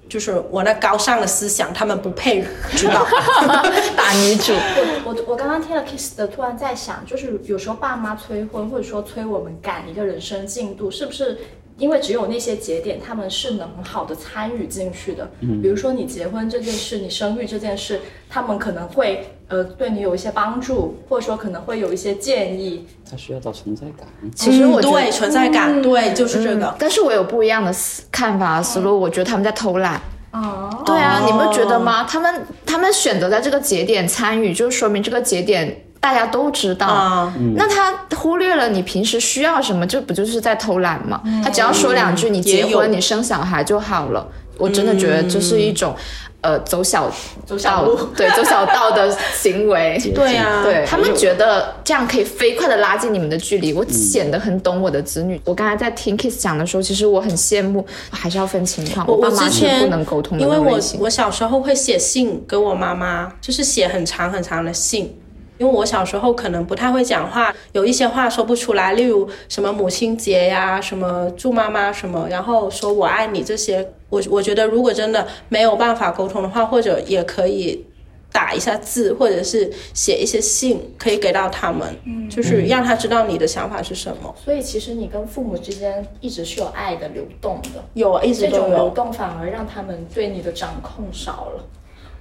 [0.10, 3.06] 就是我那高尚的思想，他们不配知道。
[3.96, 4.54] 打女主。
[4.54, 11.38] 我我我刚刚听了 Kiss 的，突然在想，就是有时候爸妈催婚，或者说催我们赶一个人生进度，是不是
[11.80, 15.28] 因为只有那些节点，他们是能很好的参与进去的？
[15.40, 22.86] 比如说你结婚这件事，你生育这件事，他们可能会呃对你有一些帮助，或者说可能会有一些建议。
[23.10, 24.06] 他需要找存在感。
[24.36, 26.76] 其实我对存在感，对，就是这个。
[26.78, 30.00] 但是我有不一样的思看法思路，我觉得他们在偷懒。
[30.32, 32.04] 哦，对啊，你不觉得吗？
[32.04, 36.88] 他们他们选择在这个节点参与，就说明这个节点大家都知道。
[36.88, 41.22] 啊那他忽略了你平时需要什么，这不就是在偷懒吗？
[41.44, 44.28] 他只要说两句，你结婚、你生小孩就好了。
[44.58, 45.96] 我真的觉得这是一种，
[46.42, 47.10] 呃，走小
[47.46, 49.98] 走小路对，走小道的 行为。
[50.14, 55.40] 对啊，对他们觉得这样可以飞快的拉近你们的距离，我显得很懂我的子女。
[55.46, 59.08] 我刚才在听 Kiss 讲的时候，其实我很羡慕，还是要分情况。
[59.08, 60.78] 我我爸妈是之前不能沟通的因为我。
[61.00, 65.18] 我小时候会写信给我妈妈，就是写很长很长的信。
[65.60, 77.86] 因为我小时候可能不太会讲话，有一些话说不出来，例如什么母亲节呀，什么祝妈妈什么，然后说我爱你这些，我我觉得如果真的没有办法沟通的话，或者也可以
[78.32, 81.94] 打一下字，或者是写一些信，可以给到他们，
[82.30, 84.34] 就是让他知道你的想法是什么。
[84.42, 87.84] 所以其实你跟父母之间一直是有爱的流动的。
[87.96, 88.90] 有啊，一直都这种流。
[88.92, 91.66] 动反而让他们对你的掌控少了。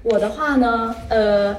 [0.03, 1.55] 我的话呢，呃，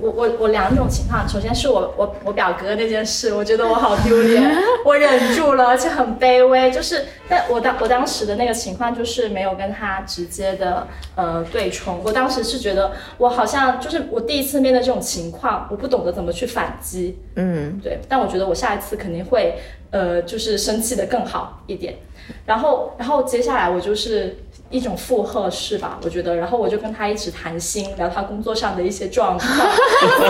[0.00, 4.42] 我我我两种情况，首先是我我我表哥那件事，我觉得我好丢脸，
[4.84, 6.70] 我忍住了，而且很卑微。
[6.70, 19.54] 就是，但我当我当时的那个情况就是没有跟他直接的呃对冲，我当时是觉得我好像就是我第一次面对这种情况，我不懂得怎么去反击，嗯，对，但我觉得我下一次肯定会，
[19.90, 21.94] 呃，就是生气的更好一点。
[22.46, 24.36] 然后，然后接下来我就是
[24.70, 29.50] 一种附和式吧，我觉得，然后我就跟他一直谈心，聊他工作上的一些状况。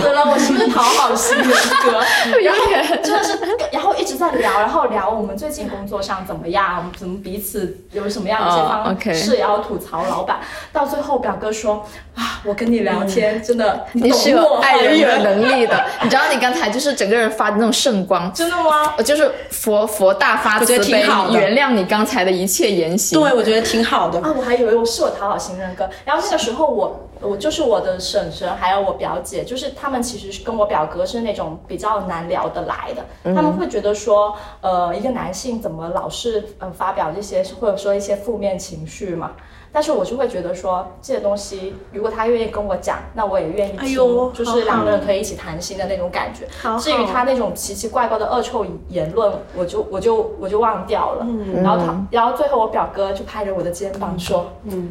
[0.00, 2.00] 死了，我是不是讨好型人格？
[2.42, 2.60] 然后
[3.02, 3.38] 真的是，
[3.70, 10.40] 然后一直在聊，然后聊我们最近工作上怎么样，怎么彼此有什么样的一些哦方式，然后吐槽老板。
[10.72, 15.84] 到最后，表哥说啊，我跟你聊天真的，你是有爱人的好能力的。
[16.02, 18.94] 你知道，你刚才就是整个人发的那种圣光，真的吗？
[18.96, 23.20] 我就是佛佛大发觉得慈悲挺好，原谅你刚才的一切言行。
[23.20, 24.29] 对，我觉得挺好的。
[24.30, 25.88] 啊，我还以为我是我讨好型人格。
[26.04, 33.34] 然后那个时候我我就是我的婶婶还有我表姐，就是他们其实是跟我表哥是那种比较难聊得来的。
[33.34, 39.32] 他们会觉得说，呃，一个男性怎么老是呃发表这些或者说一些负面情绪嘛？
[39.72, 46.46] 但是我就会觉得说这些东西，如果他愿意跟我讲，那我也愿意听，哎呦就是两个人可以一起谈心的那种感觉。
[46.60, 51.26] 好好至于他那种奇奇怪怪的恶臭言论，我就我就我就忘掉了。
[51.62, 54.90] 然后他，然后最后我表哥就拍着我的肩膀说，嗯，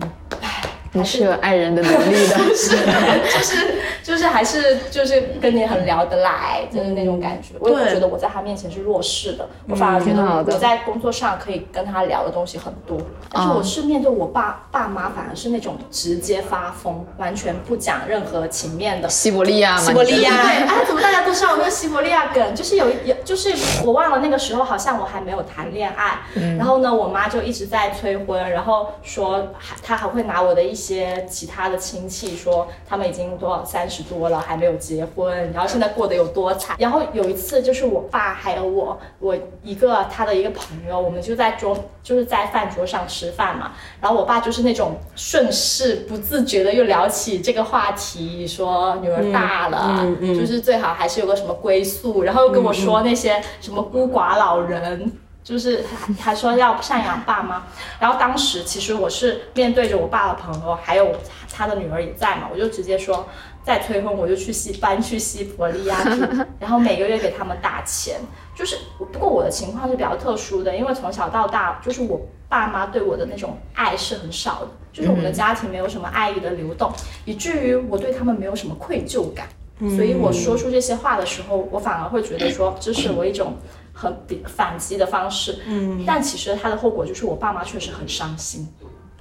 [0.94, 2.36] 你是有爱人的能力的。
[3.30, 7.54] 就是就是还是就是跟你很聊得来，就是那种感觉。
[7.60, 12.98] 我也不觉得我在他面前是弱势的，我反而觉得我在工作上可以跟他聊的东西很多。
[13.32, 19.08] 但是我是面对我爸爸妈，反而是那种直接发疯，完全不讲任何情面的。
[19.08, 22.56] 西伯利亚嘛，西伯利亚对，亚哎，怎么大家都知道我那个西伯利亚梗？
[22.56, 23.54] 就是有有，就是
[23.86, 26.20] 我忘了那个时候好像我还没有谈恋爱，
[26.58, 36.78] 然后呢，我妈就一直在催婚，然后说还她还会拿我的一些其他的亲戚说他们已经多少三十多了还没有结婚，然后现在过得有多惨。
[36.80, 55.12] 然后有一次就是我爸还有我，我一个他的一个朋友，我们就在桌就是在饭桌上吃饭嘛，然后我爸就是那种顺势不自觉的又聊起这个话题，说女儿大了，就是最好还是有个什么归宿，然后又跟我说那些什么孤寡老人。
[55.50, 57.64] 就是还还说要赡养爸妈，
[58.00, 61.12] 然后当时其实我是面对着我爸的朋友，还有
[61.52, 63.28] 他的女儿也在嘛，我就直接说
[63.64, 66.24] 再催婚我就去西搬去西伯利亚住，
[66.62, 68.20] 然后每个月给他们打钱。
[68.56, 76.92] 就是不过我的情况是比较特殊的，因为从小到大就是我爸妈对我的那种爱是很少的，就是我们的家庭没有什么爱意的流动，
[77.26, 79.48] 以至于我对他们没有什么愧疚感。
[79.96, 83.56] 所以我说出这些话的时候，我反而会觉得说这是我一种
[84.00, 85.60] 很比反击的方式。
[85.68, 88.68] 嗯，但其实它的后果就是我爸妈确实很伤心。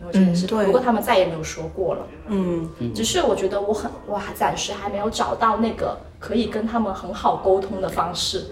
[0.06, 2.06] 我真的是，对不过他们再也没有说过了。
[2.28, 8.44] 嗯，只是我觉得我很哇，暂时还没有找到那个可以跟他们很好沟通的方式。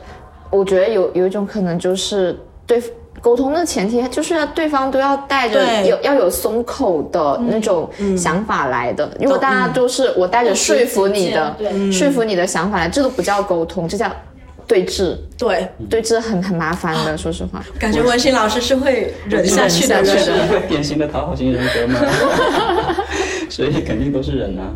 [0.51, 2.37] 我觉得有有一种可能就是
[2.67, 2.83] 对
[3.21, 9.09] 沟通的前提，就是要对方都要带着有要有松口的那种想法来的。
[9.21, 14.11] 如果大家都是我带着说服你的、对说服你的想法来，这都不叫沟通，这叫
[14.67, 15.17] 对峙。
[15.39, 17.65] 对，对峙很很麻烦的，说实话。
[17.79, 20.05] 感觉文心老师是会忍下去的人。
[20.05, 22.01] 忍下去的是一个典型的讨好型人格嘛，
[23.51, 24.71] 所以肯定都是忍啊。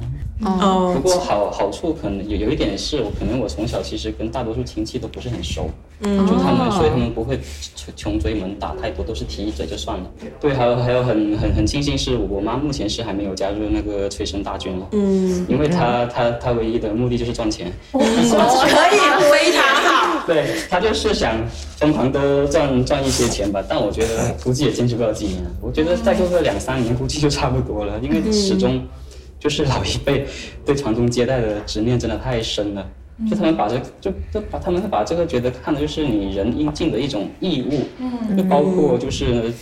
[0.44, 0.92] 哦。
[0.94, 5.68] 不过好好处可能有有一点是我可能我从小其实跟大多数亲戚都不是很熟，
[6.02, 7.38] 嗯，就他们所以他们不会
[7.74, 10.04] 穷穷追猛打太多，都是提一嘴就算了。
[10.40, 18.02] 对，还有还有很很很庆幸是我妈目前是还没有加入那个催生大军了，嗯，因为她她她唯一的目的就是赚钱，可以，
[19.30, 20.00] 非常好。
[20.26, 21.34] 对她就是想
[21.78, 28.80] 疯狂的赚赚一些钱吧，但我觉得估计也坚持不了几年，我觉得再过个两三年估计就差不多了，因为始终
[29.40, 30.24] 就是老一辈
[30.64, 32.86] 对传宗接代的执念真的太深了。
[33.28, 39.52] 就他们把这就就把他们会把这个觉得看的就是你人应尽的一种义务，就包括就是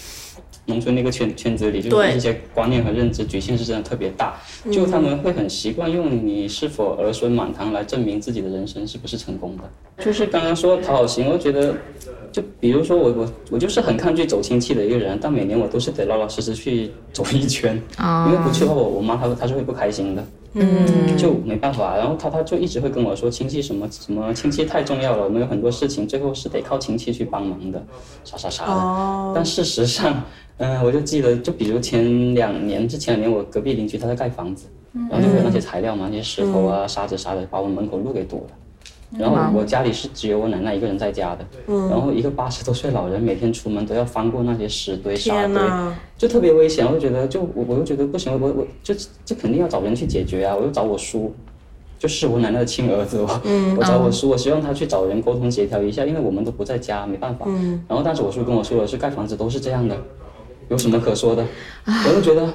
[0.67, 4.37] 农村那个圈圈子里，就是一些观念和认知局限是真的特别大，
[4.71, 10.05] 就他们会很习惯用你是否儿孙满堂来证明自己的人生是不是成功的。
[10.05, 11.75] 就是刚刚说讨好型，我觉得
[12.33, 17.75] 就比如说我我我就是很抗拒走亲戚的一个人，但每年我都是得老老实实去走一圈，
[18.27, 20.25] 因为不去的话，我我妈她她是会不开心的。
[20.55, 27.85] 嗯，就没办法，然后她她就一直会跟我说亲戚什么什么亲戚太重要了，我们有很多事情最后是得靠亲戚去帮忙的，
[28.25, 29.33] 啥啥啥的。
[29.35, 30.23] 但事实上，
[30.57, 34.67] 嗯、我就记得，就比如前两年之前两年，我隔壁邻居他在盖房子，
[35.11, 38.57] 然后就有那些材料嘛，那些石头啊、沙子啥的，把我们门口路给堵了。
[39.17, 41.47] 然后我家里是只有我奶奶一个人在家的，
[41.89, 45.57] 然后一个八十多岁老人每天出门都要翻过那些石堆、沙堆，
[46.19, 46.85] 就特别危险。
[46.87, 48.95] 我就觉得，就我我又觉得不行，我我就
[49.25, 50.55] 这肯定要找人去解决啊！
[50.55, 51.33] 我又找我叔，
[51.99, 53.29] 就是我奶奶的亲儿子，我、
[53.79, 57.47] 我找我叔，我希望他去找人沟通协调一下，因为我们都不在家，没办法。
[57.89, 59.97] 然后但是我叔跟我说的是，盖房子都是这样的，
[60.69, 61.43] 有什么可说的？
[61.87, 62.53] 我就觉得，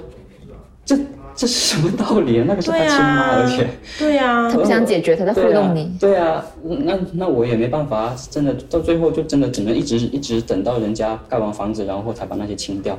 [0.86, 0.96] 这
[1.36, 2.46] 这是什么道理啊？
[2.48, 3.68] 那个是他亲妈，啊而且。
[3.98, 5.92] 对呀、他不想解决，他在糊弄你。
[6.00, 12.98] 对啊，对啊那那我也没办法啊，真的到最后就真的只能一直一直等到人家盖完房子，然后才把那些清掉。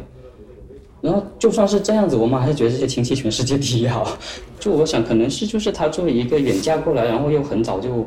[1.00, 4.16] 然后就算是这样子，我妈还是觉得这些亲戚全世界第一好。
[4.58, 8.06] 就我想，可能是就是她作为一个远嫁过来，然后又很早就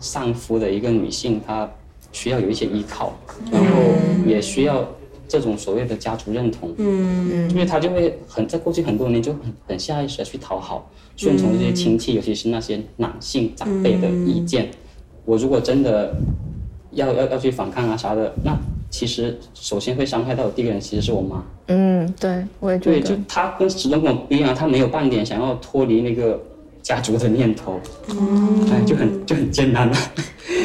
[0.00, 1.70] 丧夫的一个女性，她
[2.12, 3.12] 需要有一些依靠，
[3.52, 3.68] 然后
[4.26, 4.84] 也需要
[5.30, 6.74] 这种所谓的家族认同。
[6.76, 14.68] 嗯，因为他就会很在过去很多年就很很下意识的去讨好、顺从这些亲戚，尤其是那些男性长辈的意见。
[15.24, 16.12] 我如果真的
[16.90, 18.56] 要要要去反抗啊啥的，那
[18.90, 21.44] 其实首先会伤害到的第一个人其实是我妈。
[21.68, 23.16] 嗯，对，我也觉对，得就。
[23.28, 26.42] 他跟始终跟我不一样，他没有半点想要脱离那个
[26.82, 27.78] 家族的念头，
[28.72, 29.96] 哎，就很就很艰难了。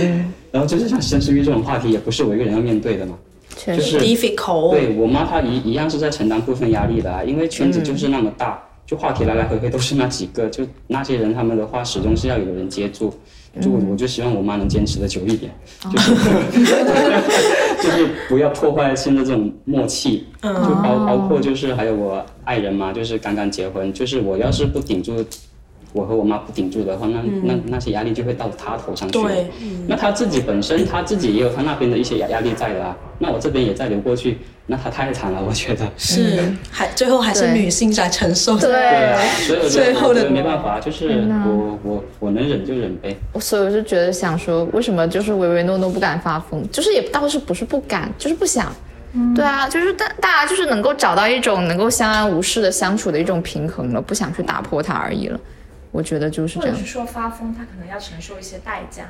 [0.01, 3.15] 嗯， 然后就是像生生育这种话题，也不是我一个人要面对的嘛。
[3.55, 4.71] 就是 difficult。
[4.71, 13.13] 对我妈她一一样是在承担部分压力的啊，因为圈子就是那么大，就话题来来回回都是那几个，就那些人他们的话始终是要有人接住，
[13.61, 15.51] 就我我就希望我妈能坚持的久一点，
[15.91, 16.15] 就是
[17.81, 20.49] 就是不要破坏现在这种默契，就
[20.83, 25.23] 包包括就是还有我爱人嘛，就是刚刚结婚，就是我要是不顶住。
[25.95, 29.13] 我和我妈不顶住的话，那、那那些压力就会到她头上去。
[29.17, 29.47] 对，
[29.87, 32.93] 那她自己本身，她自己也有她那边的一些压压力在的啊。
[33.17, 35.89] 那我这边也在流过去，那她太惨了，我觉得。
[35.95, 36.37] 是，
[36.69, 38.59] 还最后还是女性在承受。
[38.59, 39.21] 对对啊，
[39.69, 43.15] 所以我觉得没办法，就是我我我能忍就忍呗。
[43.31, 48.69] 我所以我就觉得想说，为什么就是唯唯诺诺不敢发疯，就是也倒是不是不敢，就是不想。
[49.33, 55.39] 对啊，就是大大家就是能够找到一种能够相安无事的相处的一种平衡了，不想去打破它而已了。
[55.95, 56.91] 我觉得就是这样或者是。
[56.91, 59.03] 说发疯，他可能要承受一些代价。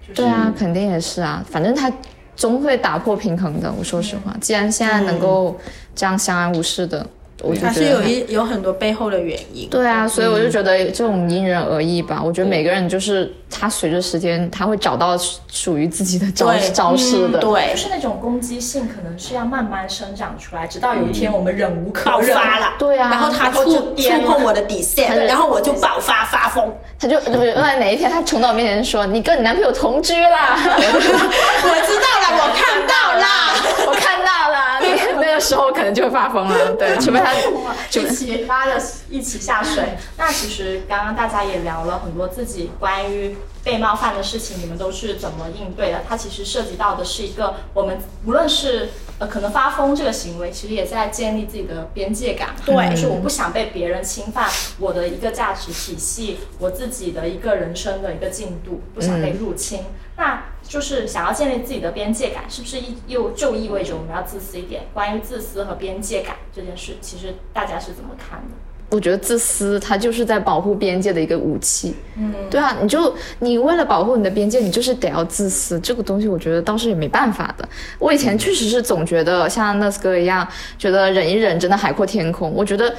[0.00, 1.92] 就是对啊，肯定也是啊，反正他
[2.36, 3.72] 终会打破平衡的。
[3.72, 5.58] 我说实话，既然现在能够
[5.94, 7.04] 这样相安无事的，
[7.42, 9.68] 我还是觉得是有一有很多背后的原因。
[9.68, 12.20] 对啊，所以我就觉得这种因人而异吧。
[12.24, 15.16] 我觉得每个人就是他随着时间，他会找到
[15.50, 17.38] 属于自己的招对招式的。
[17.38, 22.74] 对就，是那种攻击性，可能是要慢慢生长出来，直到有一天我们忍无可忍爆，发了。
[22.78, 26.72] 对啊然后他就触触碰我的底线，然后我就爆发发疯。
[26.98, 30.20] 他就就在哪一天，他冲到我面前说：“你跟你男朋友同居了！”
[30.60, 33.26] 我知道了，我看到了。
[33.88, 34.19] 我看
[35.06, 36.72] 那 个那个时候可能就会发疯了。
[36.76, 39.96] 对，除非他一起拉着一起下水。
[40.16, 46.02] 那其实刚刚大家也聊了很多自己关于被冒犯的事情，你们都是怎么应对的？
[46.08, 52.50] 它其实涉及到的是一个我们无论是呃可能发疯这个行为，其实也在建立自己的边界感。
[52.64, 54.48] 对就是我不想被别人侵犯
[54.78, 59.84] 我的一个价值体系，我自己的一个人生的一个进度，不想被入侵。
[60.16, 64.82] 那就是想要建立自己的边界感，是不是意又就意味着我们要自私一点？
[64.94, 68.54] 关于自私和边界感这件事，其实大家是怎么看的？
[68.90, 71.96] 我觉得自私，它就是在保护边界的一个武器。
[72.16, 75.78] 嗯，对啊，你就你为了保护你的边界，你就是得要自私。
[75.80, 77.68] 这个东西，我觉得倒是也没办法的。
[77.98, 80.46] 我以前确实是总觉得像那斯哥一样，
[80.78, 82.52] 觉得忍一忍真的海阔天空。
[82.54, 82.94] 我觉得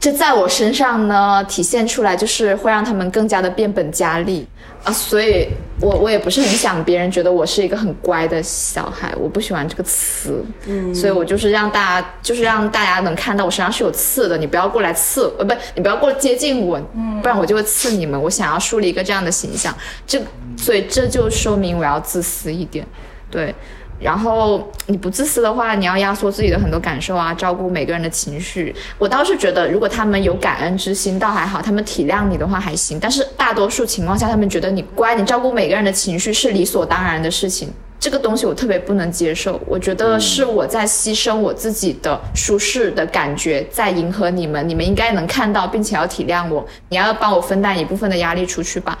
[0.00, 4.48] 这在我身上呢体现出来，就是会让他们更加的变本加厉
[4.82, 4.90] 啊。
[4.90, 5.46] 所以
[5.78, 10.42] 我我也不是很想别人觉得我是一个很乖的小孩，我不喜欢这个词。
[10.66, 16.80] 嗯，所以我就是让大家，就是让大家能看到我身上是有刺的，你不要过来刺，呃，不，你不要过来接近我，
[17.20, 18.18] 不然我就会刺你们。
[18.18, 19.76] 我想要树立一个这样的形象，
[20.06, 20.18] 这
[20.56, 22.86] 所以这就说明我要自私一点，
[23.30, 23.54] 对。
[24.00, 28.74] 然后你不自私的话，你要压缩自己的很多感受啊，照顾每个人的情绪。
[28.98, 32.98] 我倒是觉得，如果他们有感恩之心，倒还好，他们体谅你的话还行。
[32.98, 37.72] 但是大多数情况下，他们觉得你乖，你照顾每个人的情绪是理所当然的事情。
[37.98, 44.66] 这个东西我特别不能接受，我觉得是我在牺牲我自己的舒适的感觉，在迎合你们。
[44.66, 48.98] 你们应该能看到，并且要体谅我，你要帮我分担一部分的压力出去吧。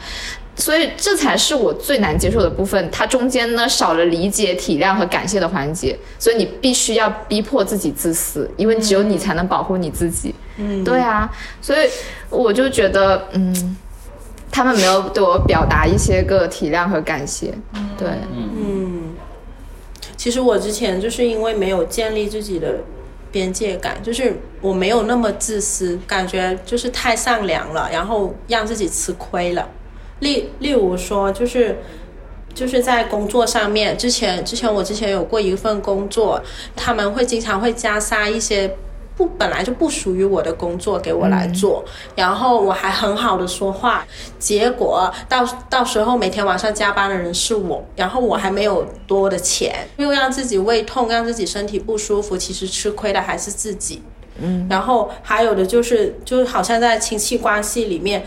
[0.60, 10.34] 所以这才是我最难接受的部分，它中间呢少了理解、体谅和感谢的环节，所以你必须要逼迫自己自私，因为只有你才能保护你自己。
[10.58, 11.28] 嗯，对啊，
[11.62, 11.88] 所以
[12.28, 13.76] 我就觉得，嗯，
[14.52, 17.54] 他们没有对我表达一些个体谅和感谢。
[17.98, 19.14] 对，嗯
[20.16, 22.74] 其实我之前就是因为没有建立自己的
[23.32, 29.66] 边界感，就是我没有那么自私，感觉就是太善良了，然后让自己吃亏了。
[30.20, 31.78] 例例如说，就是
[32.54, 36.40] 就是在工作上面，之前之前我之前有过一份工作，
[36.74, 38.74] 他们会经常会加塞一些。
[39.16, 41.84] 不，本来就不属于我的工作给我来做，
[42.16, 44.02] 然后我还很好的说话，
[44.38, 54.00] 结果到到时候每天晚上加班的人是我，然后我还没有多的钱，又让自己胃痛，让自己身体不舒服，其实吃亏的还是自己。
[54.38, 58.24] 嗯，然后还有的就是，就好像在亲戚关系里面，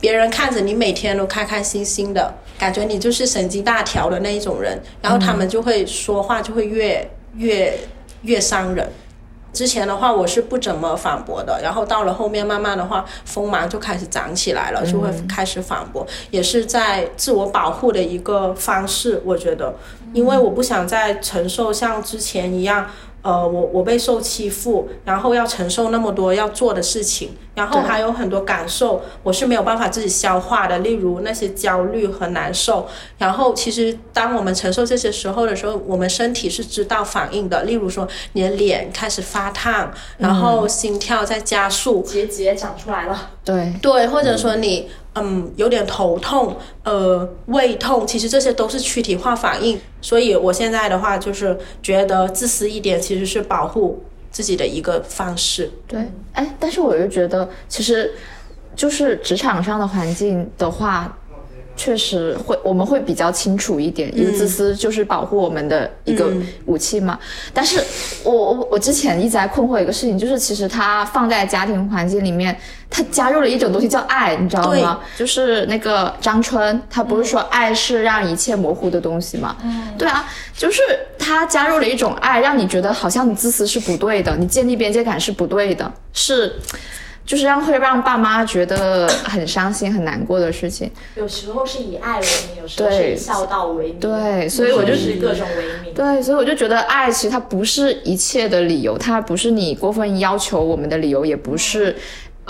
[0.00, 7.78] 别人看着你每天都开开心心的，感觉你就是神经大条的那一种人，然后他们就会说话就会越越
[8.22, 8.90] 越伤人。
[9.52, 19.74] 之前的话我是不怎么反驳的，然后到了后面慢慢的话，锋芒就开始长起来了，就会开始反驳，也是在自我保护的一个方式，我觉得，
[20.12, 22.86] 因为我不想再承受像之前一样。
[23.22, 32.88] 呃，我我被受欺负，然后要承受那么多要做的事情，然后还有很多感受，我是没有办法自己消化的，例如那些焦虑和难受。
[33.18, 49.78] 然后其实当我们承受这些时候的时候，我们身体是知道反应的，例如说你的脸开始发烫，然后心跳在加速，结节长出来了，对，对，或者说你嗯，有点头痛，呃，胃痛，其实这些都是躯体化反应。
[50.00, 55.70] 所以我现在的话，就是觉得自私一点，其实是保护自己的一个方式。
[55.86, 56.00] 对，
[56.32, 58.12] 哎，但是我又觉得，其实
[58.74, 61.16] 就是职场上的环境的话，
[61.76, 66.30] 确实会我们会比较清楚一点，因为自私就是保护我们的一个
[66.66, 67.18] 武器嘛。
[67.54, 67.82] 但是
[68.22, 72.56] 我我我之前一直在困惑一个事情，就是其实它放在家庭环境里面，
[72.90, 75.00] 它加入了一种东西叫爱，你知道吗？
[75.16, 79.56] 就是那个张春，他不是说爱是让一切模糊的东西吗？
[79.62, 80.82] 嗯，对啊，就是
[81.18, 86.56] 他加入了一种爱，让你觉得好像你自私是不对的，你建立边界感是不对的，是。
[87.26, 90.90] 就是让会让爸妈觉得很伤心、很难过的事情。
[91.14, 94.00] 有时候是以爱为名，有时候是以孝道为名。
[94.00, 95.94] 对，所以我就是各种为名。
[95.94, 101.94] 对，所以我就觉得爱其实它不是一切的理由，它不是你过分要求我们的理由，也不是。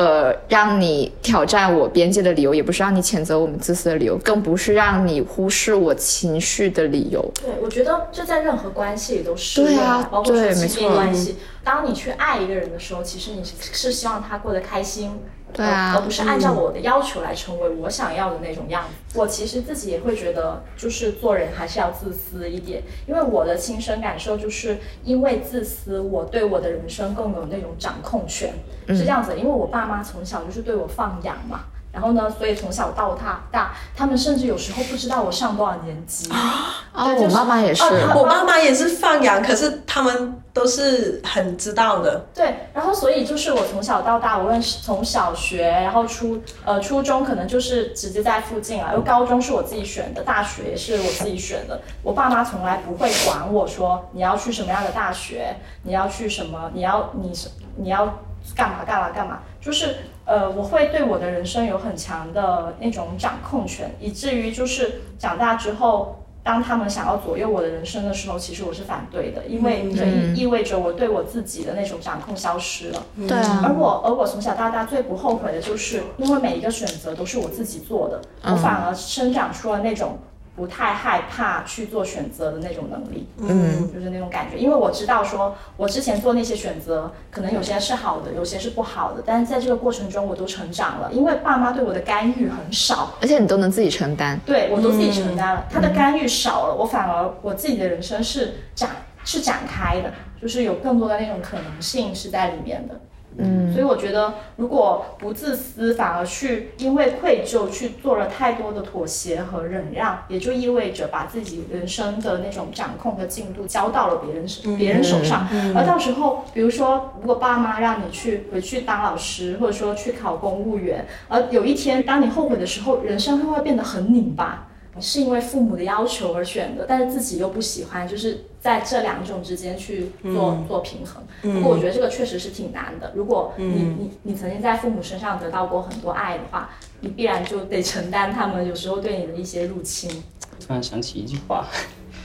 [0.01, 7.21] 呃，让你挑战我边界的理由，也不是让你谴责我们自私的理由，更不是让你忽视我情绪的理由。
[7.35, 11.37] 对，我觉得这在任何关系里都是对啊，包括对，没亲密关系。
[11.63, 15.21] 当你去爱一个人的时候，其实你是希望他过得开心。
[15.53, 19.19] 对啊，而不是按照我的要求来成为我想要的那种样子。
[19.19, 28.55] 我其实自己也会觉得，就是做人还是要自私一点，因为我的亲身感受就是，因为自私，我对我的人生更有那种掌控权，
[28.89, 29.37] 是这样子。
[29.37, 31.65] 因为我爸妈从小就是对我放养嘛。
[31.93, 32.31] 然后呢？
[32.31, 36.87] 所以从小到大，大他们甚至有时候不知道我上多少年级啊。
[36.95, 37.83] 我妈妈也是，
[38.15, 42.25] 我妈妈也是放养，可是他们都是很知道的。
[42.33, 51.81] 对，然后所以就是我从小到大，无论是从小学，然后初呃初中可能就是直接在附近啊，又高中是我自己选的，大学也是我自己选的。
[52.03, 58.07] 我爸妈从来不会管我说你要去什么样的大学，你要去什么，你要你是你要
[58.55, 59.97] 干嘛干嘛干嘛，就是。
[60.31, 73.03] 呃，我会对我的人生有很强的那种掌控权，以至于就是长大之后，当他们想要左右我的人生的时候，其实我是反对的，因为这意意味着我对我自己的那种掌控消失了。
[73.27, 73.63] 对啊。
[73.67, 80.17] 而我而我从小到大最不后悔的就是，因为每一个选择都是我自己做的，我反而生长出了那种。
[80.57, 98.91] 不太害怕去做选择的那种能力，嗯，就是那种感觉，因为我知道说，我之前做那些选择，可能有些是好的，有些是不好的，但是在这个过程中，我都成长了，因为爸妈对我的干预很少，而且你都能自己承担，对我都自己承担了，他的干预少了，我反而我自己的人生是展
[99.25, 103.01] 是展开的，就是有更多的那种可能性是在里面的。
[103.43, 115.49] 嗯，所以我觉得，如果不自私，反而去因为愧疚去做了太多的妥协和忍让，也就意味着把自己人生的那种掌控的进度交到了别人手别人手上。
[115.75, 124.67] 而到时候，比如说，如果爸妈让你去回去当老师，或者说去考公务员，而有一天当你后悔的时候，人生会不会变得很拧巴。
[124.99, 131.23] 是因为父母的要求而选的，但是自己又不喜欢，就是在这两种之间去做做平衡。
[131.43, 133.13] 不过我觉得这个确实是挺难的。
[133.15, 136.71] 如果你你你曾经在父母身上得到过很多爱的话，
[137.01, 140.11] 你必然就得承担他们有时候对你的一些入侵。
[140.59, 141.67] 突然想起一句话，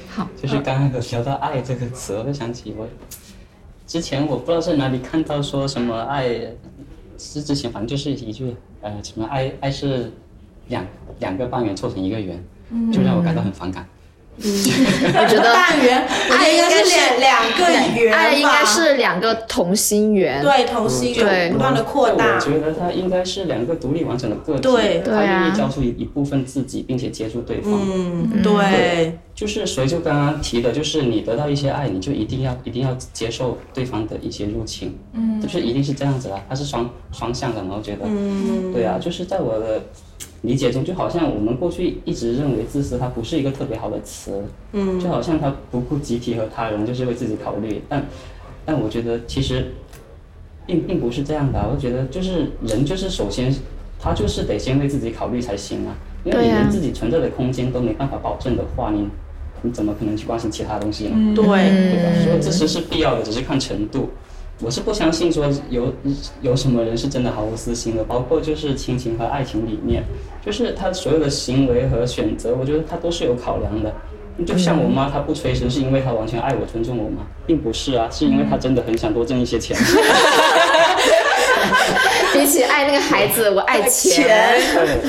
[0.09, 2.87] 好， 就是刚刚有聊到“爱”这个词，我就想起我
[3.85, 6.27] 之前我不知道在哪里看到说什么“爱”，
[7.17, 10.11] 是之前反正就是一句呃什么“爱爱是
[10.67, 10.85] 两
[11.19, 12.43] 两个半圆凑成一个圆”。
[12.91, 13.85] 就让我感到很反感。
[14.37, 20.43] 我觉得爱应该是两两个圆爱应该是两个同心圆。
[20.43, 22.35] 对，同心圆不断的扩大。
[22.35, 24.59] 我觉得它应该是两个独立完整的个体。
[24.59, 27.79] 对，他愿意交出一一部分自己，并且接触对方。
[27.81, 29.17] 嗯，对。
[29.33, 34.97] 就是所以就刚刚提的，就是你得到一些爱，你就一定要一定要接受对方的一些入侵。
[35.13, 39.81] 嗯，就是一定是这样子啊，它是双双向的，然后觉得，嗯，对啊，就是在我的。
[40.45, 44.43] 理解中就好像我们过去一直认为自私，它不是一个特别好的词，
[44.73, 47.81] 嗯，就好像他不顾集体和他人，就是为自己考虑。
[47.89, 48.05] 但，
[48.65, 49.73] 但我觉得其实，
[50.65, 51.67] 并并不是这样的。
[51.71, 53.53] 我觉得就是人就是首先，
[53.99, 55.95] 他就是得先为自己考虑才行啊。
[56.23, 59.07] 因为你连自己存在的空间都没办法保证的话，你
[59.61, 61.35] 你怎么可能去关心其他东西呢？
[61.35, 62.23] 对，对吧？
[62.23, 64.09] 所以自私是必要的，只是看程度。
[64.61, 65.93] 我是不相信说有
[66.41, 70.03] 有什么人是真的毫无私心的，包括就是亲情和爱情里面，
[70.45, 73.93] 就是他所有的行为和选择，我觉得他都是有考量的。
[74.45, 77.25] 就像我妈，她不催生是因为她完全爱我、尊重我吗？
[77.47, 79.77] 并不是啊，是因为她真的很想多挣一些钱。
[82.33, 84.27] 比起爱那个孩子，我爱钱。
[84.75, 84.99] 对，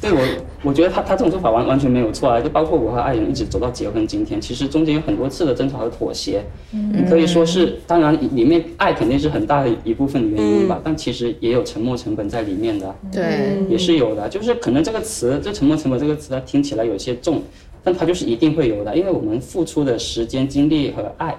[0.00, 0.20] 对我
[0.62, 17.42] 我觉得他他这种做法完完全没有错啊，就包括我和爱人一直走到结婚今天，其实中间有很多次的争吵和妥协，你可以说是，当然里面爱肯定是很大的一部分的原因吧，但其实也有沉没成本在里面的，对，也是有的，就是可能这个词，这沉没成本这个词，它听起来有些重，
[17.82, 21.34] 但它就是一定会有的，因为我们付出的时间、精力和爱。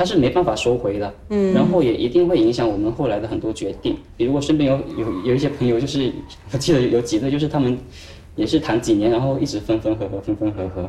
[0.00, 3.94] 它是没办法收回的，嗯，然后也一定会影响我们后来的很多决定。
[4.16, 6.10] 比如我身边有有有一些朋友，就是
[6.50, 7.76] 我记得有几对，就是他们
[8.34, 10.88] 也是谈几年，然后一直分分合合，分分合合，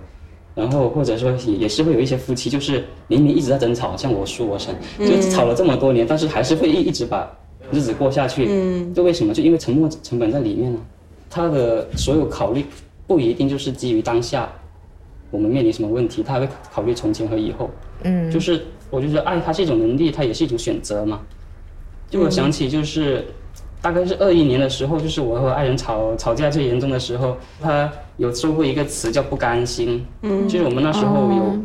[0.56, 7.30] 然后或者说也也是会有一些夫妻，就是明明一直在争吵，像我叔我婶，就吵了这么多年，但是还是会一一直把
[7.70, 8.46] 日子过下去。
[8.48, 9.34] 嗯，就为什么？
[9.34, 10.80] 就因为沉没成本在里面呢。
[11.30, 12.64] 他的所有考虑
[13.08, 14.50] 不一定就是基于当下
[15.32, 17.70] 我们面临什么问题，他还会考虑从前和以后。
[18.04, 18.62] 嗯，就是。
[18.92, 21.22] 我觉得爱它是一种能力，它也是一种选择嘛。
[22.10, 23.26] 就我想起，就是
[23.82, 30.06] 大概是二一年的时候，就是我和爱人吵吵架最严重的时候，他有说过一个词叫不甘心。
[30.22, 31.58] 嗯，就是我们那时候有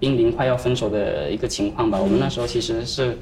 [0.00, 1.98] 濒临快要分手的一个情况吧。
[2.00, 3.18] 我们那时候其实是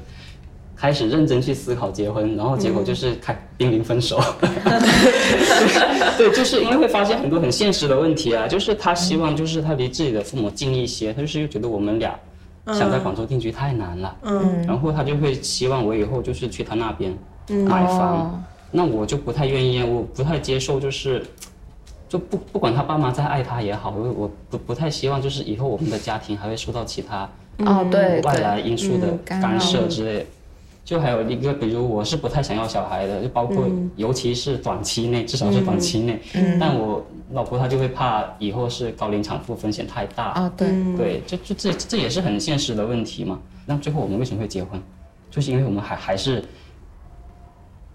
[0.77, 4.21] 开始认真去思考结婚，然后结果就是开濒临分手。
[6.17, 12.17] 对，就是因为会发现很多很现实的问题啊，就是他希望就是他离自己的父母近一些，他就是又觉得我们俩。
[12.67, 17.13] 想在广州定居太难了，嗯，然后他就会希望我以后就是去他那边
[17.67, 21.25] 买房，那我就不太愿意，我不太接受，就是
[22.09, 30.27] 就不不管他爸妈再爱他也好，我我不不太希望就是以后我们的家庭还会受到其他哦对外来因素的干涉之类。
[30.91, 33.65] 就还有一个，比如我是不太想要小孩的，就包括
[33.95, 36.21] 尤其是短期内，至少是短期内。
[36.35, 36.59] 嗯。
[36.59, 40.31] 但我老婆她就会怕以后是高龄产妇，风险太大。
[40.31, 40.67] 啊，对。
[40.97, 43.39] 对，就就这这也是很现实的问题嘛。
[43.67, 44.83] 那最后我们为什么会结婚？
[45.31, 46.43] 就是因为我们还还是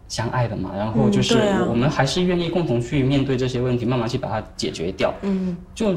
[0.08, 0.72] 相爱的嘛。
[0.74, 1.38] 然后就是
[1.68, 5.14] 我们还是愿意共同去面对这些问题，慢慢去把它解决掉。
[5.24, 5.58] 嗯。
[5.76, 5.96] 就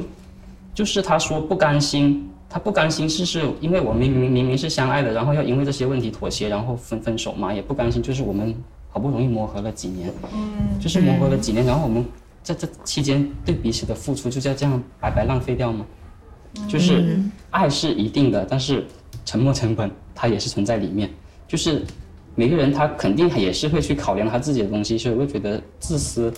[0.74, 2.28] 就是他说不甘心。
[2.49, 7.53] 他不甘心，是是因为我明明明明是相爱的，然后要因为这些问题妥协，然后分分手嘛？
[7.53, 8.55] 也不甘心，就是我们
[8.88, 12.05] 好不容易磨合了几年，嗯，就是磨合了几年，然后我们
[12.42, 15.84] 在这期间对彼此的付出就要这样白白浪费掉吗？
[16.66, 17.20] 就是
[17.51, 18.86] 爱是一定的，但是
[19.26, 21.11] 沉没成本它也是存在里面。
[21.46, 21.82] 就是
[22.34, 26.32] 每个人他肯定也是会去考量他自己的东西，所以我觉得自私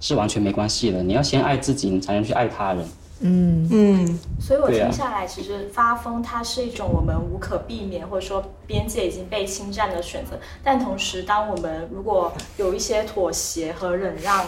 [0.00, 1.02] 是完全没关系的。
[1.02, 2.86] 你要先爱自己，你才能去爱他人。
[3.20, 3.68] 嗯。
[3.70, 10.38] 嗯，所以我听下来，其实发疯它是一种我们无可避免，或者说边界已经被侵占的选择。
[10.62, 14.44] 但同时，当我们如果有一些妥协和忍让，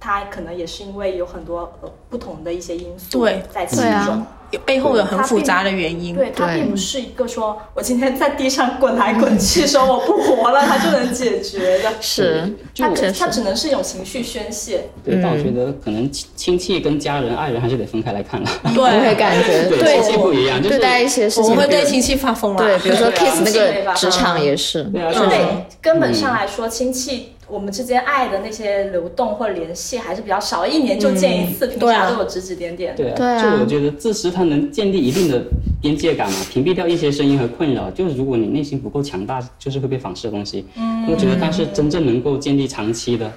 [0.00, 4.24] 它可能也是因为有很多呃不同的一些因素在其中。
[4.64, 11.92] 背后有很复杂的原因，对它并不是一个说我今天在地上滚来滚去，说我不活了，它就能解决的。
[12.00, 12.88] 是，它
[13.18, 14.88] 它只能是一种情绪宣泄。
[15.04, 18.48] 对，但我觉得可能亲戚跟家人、爱人还是得分开来看了。
[18.74, 22.58] 对，我会感觉对亲戚不一样，对待一些事情，我会对亲戚发疯了。
[22.58, 24.84] 对，比如说 kiss 那个职场也是。
[24.84, 27.32] 对啊，对，根本上来说，亲戚。
[27.48, 32.94] 我们之间爱的那些流动或联系还是比较少，一年就见一次，平常都有指指点点。
[32.94, 35.42] 对啊，就我觉得自私它能建立一定的
[35.80, 37.90] 边界感嘛，屏蔽掉一些声音和困扰。
[37.90, 40.66] 就是如果你内心不够强大，就是会被反噬的东西。
[40.76, 43.30] 嗯，我觉得但是真正能够建立长期的。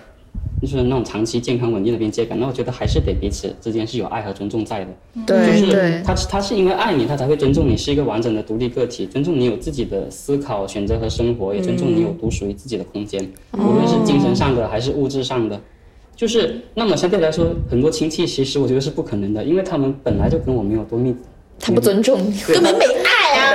[0.61, 4.91] 就是那种长期健康稳定的边界感，那我觉得还是得彼此之间是有爱和尊重在的。
[5.25, 15.59] 对，就是他他是因为爱你，他才会尊重你是一个完整的独立个体，尊重你有自己的思考、选择和生活，也尊重你有独属于自己的空间，无论是精神上的还是物质上的。
[16.15, 21.15] 就是那么相对来说，很多亲戚其实我觉得是不可能的，因为他们本来就跟我没有多密，
[21.59, 23.00] 他不尊重你，根本没爱。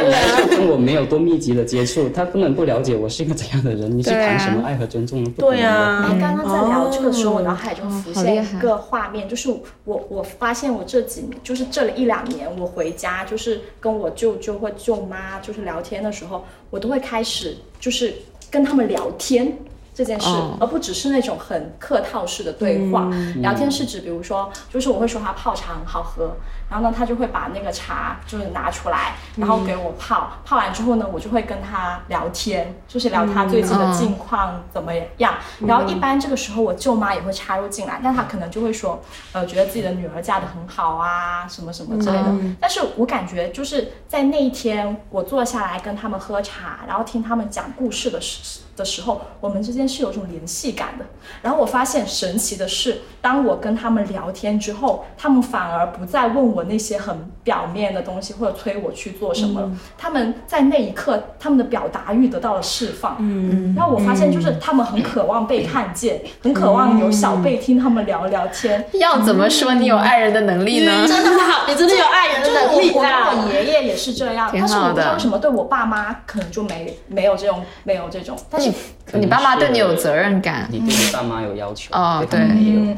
[0.02, 3.96] 本来就跟我没有多密集的接触，他根本不了解我是一个怎样的人。
[3.96, 5.32] 你去谈什么爱和尊重呢？
[5.36, 6.04] 对呀。
[6.06, 9.48] 哎，刚刚在聊这个时候，我脑海中浮现一个画面，就是
[9.84, 18.14] 我我发现我这几年，就是这一两年，我回家就是跟我舅舅或舅妈就是聊天的时候，我都会开始就是
[18.50, 19.56] 跟他们聊天
[19.94, 20.28] 这件事，
[20.60, 23.10] 而不只是那种很客套式的对话。
[23.36, 26.36] 聊天是指，比如说，就是我会说他泡茶很好喝。
[26.68, 30.32] 然后呢，他就会把那个茶就是拿出来，然后给我泡。
[30.44, 35.34] 泡完之后呢，我就会跟他聊天，就是聊他最近的近况怎么样。
[35.66, 39.00] 然后一般这个时候，我舅妈也会插入进来，但她可能就会说，
[39.32, 42.34] 呃，觉得自己的女儿嫁得很好啊，什么什么之类的。
[42.60, 51.04] 但是我感觉就是在那一天，我坐下来跟他们喝茶，然后听他们讲故事的时的时候，我们之间是有种联系感的。
[51.42, 59.70] 然后我发现神奇的是，当我跟他们聊天之后，他们反而不再问我那些很表面的东西，或者催我去做什么了。
[59.96, 63.16] 他们在那一刻，他们的表达欲得到了释放。
[63.20, 68.84] 嗯，然后我发现就是他们很渴望被看见，很渴望有小辈听他们聊聊天。
[68.94, 71.06] 要怎么说你有爱人的能力呢？
[71.06, 73.30] 真的好，你真的有爱人的就是能力我，我跟啊！
[73.34, 78.72] 我爷爷也是这样，挺但是我不知道为什么对我爸妈可能就没没有这种没有这种，但是
[79.12, 80.66] 你爸妈对你有责任感。
[80.70, 82.40] 你对你爸妈有要求，哦对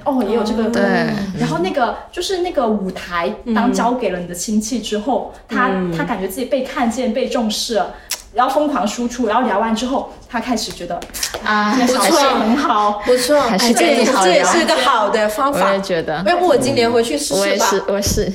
[0.04, 0.82] 哦，也有这个对
[1.38, 7.94] 然后那个就是那个舞台，当交给了你的亲戚之后，他他感觉自己被看见、被重视了。
[8.34, 11.00] 然后疯狂输出，然后聊完之后，他开始觉得
[11.42, 15.66] 啊这个小孩很好，不错，还是这也这也是个好的方法。
[15.66, 15.80] 我也。
[15.80, 18.30] 觉得，要不我今年回去试试吧，我也是，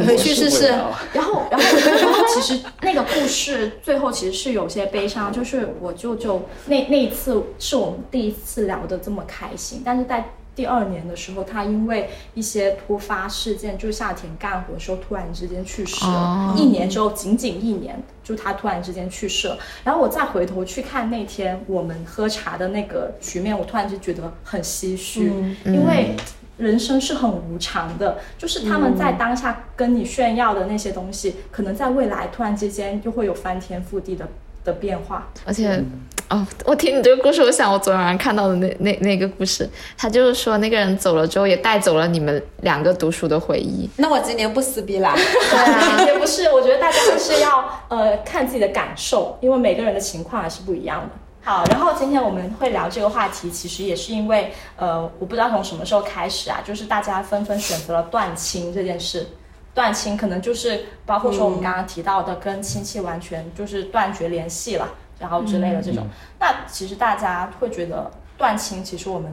[0.00, 0.68] 我回去试试。
[1.12, 1.66] 然后，然后，
[2.00, 7.76] 然后，其实那个故事最后其实是有些悲伤，就是我舅舅那那一次是。
[7.76, 10.24] 我们第一次聊得这么开心，但是在
[10.54, 19.58] 第二年的时候，他因为一些突发事件，就是夏天干活的时候突然之间去世了，哦一年之后仅仅一年，就他突然之间去世了。
[19.82, 25.32] 然后我再回头去看那天我们喝茶的那个局面，我突然就觉得很唏嘘，
[25.64, 26.14] 因为。
[26.56, 34.28] 人生是很无常的，就是他们在当下跟你炫耀的那些东西，可能在未来突然之间又会有翻天覆地的
[34.64, 35.28] 的变化。
[35.44, 35.82] 而且，
[36.30, 43.88] 哦，我听你这个故事，我想我昨天晚上看到的那那那个故事，他就是说那个人走了之后，也带走了你们两个读书的回忆。
[43.98, 45.14] 那我今年不撕逼啦。
[45.14, 51.10] 对啊，也不是，我觉得大家还是要呃看自己的感受，因为每个人的情况还是不一样的。
[51.42, 59.26] 好，然后今天我们会聊这个话题，其实也是因为呃，我不知道从什么时候开始啊，就是大家纷纷选择了断亲这件事。
[59.74, 66.06] 断亲可能就是包括说我们刚刚提到的，跟亲戚完全就是断绝联系了，然后之类的这种。
[66.38, 69.32] 那其实大家会觉得断亲，其实我们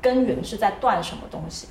[0.00, 1.66] 根源是在断什么东西？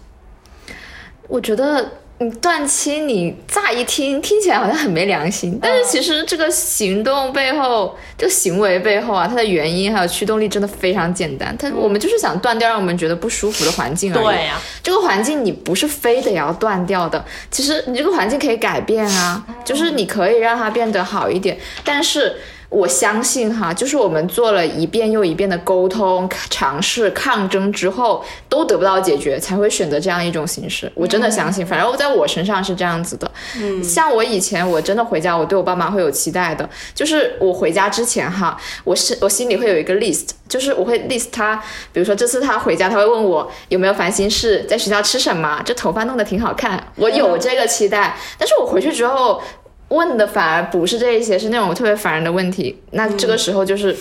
[1.28, 11.55] 我觉得，嗯，断亲，你乍一听听起来好像很没良心，但是其实这个行动背后，这个行为背后啊，它的原因还有驱动力真的非常简单。
[11.57, 14.24] 它我们就是想断掉让我们觉得不舒服的环境而已。
[14.26, 22.36] 对呀这个环境你不是非得要断掉的，其实你这个环境可以改变啊，就是你可以让它变得好一点，但是。
[22.70, 30.91] 我相信哈，就是我们做了一遍又一遍的沟通、尝试、抗争之后，都得不到解决，才会选择这样一种形式。
[30.93, 33.32] 我真的相信，反正我在我身上是这样子的。
[33.57, 41.55] 嗯，像我以前我真的回家，我对我爸妈会有期待的，就是我回家之前哈，我是我心里会有一个 list，就是我会 list 他，
[41.93, 49.41] 比如说这次他回家，他会问我有没有烦心事，在学校吃什么，这头发弄得挺好看，我有这个期待，但是我回去之后。
[49.90, 52.82] 问的反而不是这一些，是那种特别烦人的问题。
[52.92, 53.96] 那这个时候就是，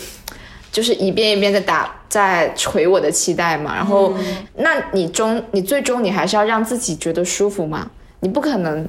[0.73, 3.75] 就是一遍一遍的打，在捶我的期待嘛。
[3.75, 4.15] 然后，
[4.57, 7.91] 那你终你最终你还是要让自己觉得舒服嘛。
[8.21, 8.87] 你不可能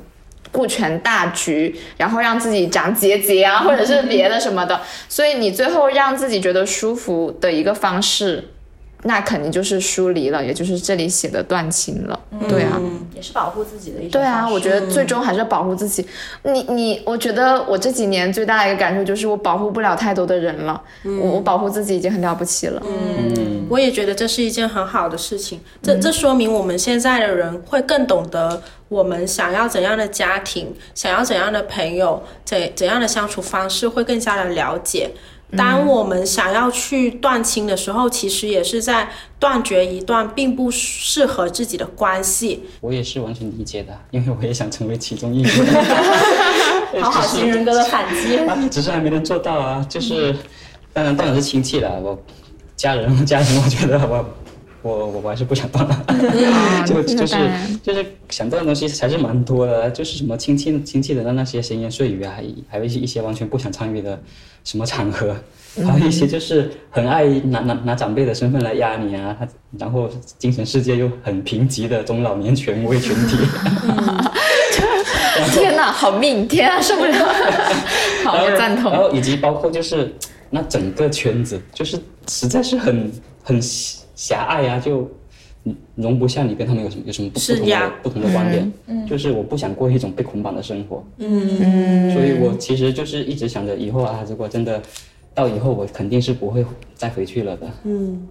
[0.52, 4.82] 顾全大局，然后让自己长结节啊，或者是别的什么的。
[5.08, 8.50] 所以你最后让自己觉得舒服的一个方式，
[9.04, 12.20] 那肯定就是疏离了，也就是这里写的断亲了。
[12.50, 12.80] 对啊。
[13.16, 16.06] 也是保护自己的一种对啊，我觉得最终还是要保护自己。
[16.44, 22.82] 你你，我觉得我这几年最大的一个感受就是我保护不了太多的人了，我我保护自己已经很了不起了。
[22.86, 25.60] 嗯，我也觉得这是一件很好的事情。
[25.82, 35.10] 这这说明我们现在的人会更懂得我们想要怎样的家庭，想要怎样的朋友，怎怎样的相处方式，会更加的了解。
[35.56, 42.64] 当我们想要去断亲的时候，其实也是在断绝一段并不适合自己的关系。
[42.82, 45.52] 我也是完全理解的， 因为我也想成为其中一员。
[47.02, 48.38] 好好型人格的反击。
[48.48, 49.86] 啊，只是还没能做到啊。
[49.88, 50.36] 就是，
[50.92, 52.18] 当然当然是亲戚了，我
[52.76, 54.26] 家人家人，我觉得我
[54.88, 56.06] 我我我还是不想断了。
[56.88, 57.36] 就就是
[57.84, 64.20] 就是想断的东西还是蛮多的，就是什么亲戚亲戚的那些闲言碎语啊，还还有一些一些完全不想参与的
[64.64, 65.36] 什么场合。
[65.86, 70.10] 还有一些就是很爱拿拿拿长辈的身份来压你啊，他然后
[70.40, 73.38] 精神世界又很贫瘠的中老年权威群体，
[75.54, 76.48] 天哪，好命！
[76.48, 77.14] 天啊，受不了！
[78.26, 79.00] 好，我赞同然。
[79.00, 80.12] 后以及包括就是
[80.50, 83.12] 那整个圈子，就是实在是很
[83.44, 83.62] 很
[84.18, 85.10] 狭狭隘啊，就
[85.96, 88.70] 容不下你跟他们有什么有什么不不同的不同的观点。
[89.08, 91.02] 就是我不想过一种被捆绑的生活。
[91.20, 94.82] 嗯，所以我其实就是一直想着以后啊，如果真的
[95.34, 96.66] 到以后，我肯定是不会
[96.96, 97.72] 再回去了的。
[97.84, 98.28] 嗯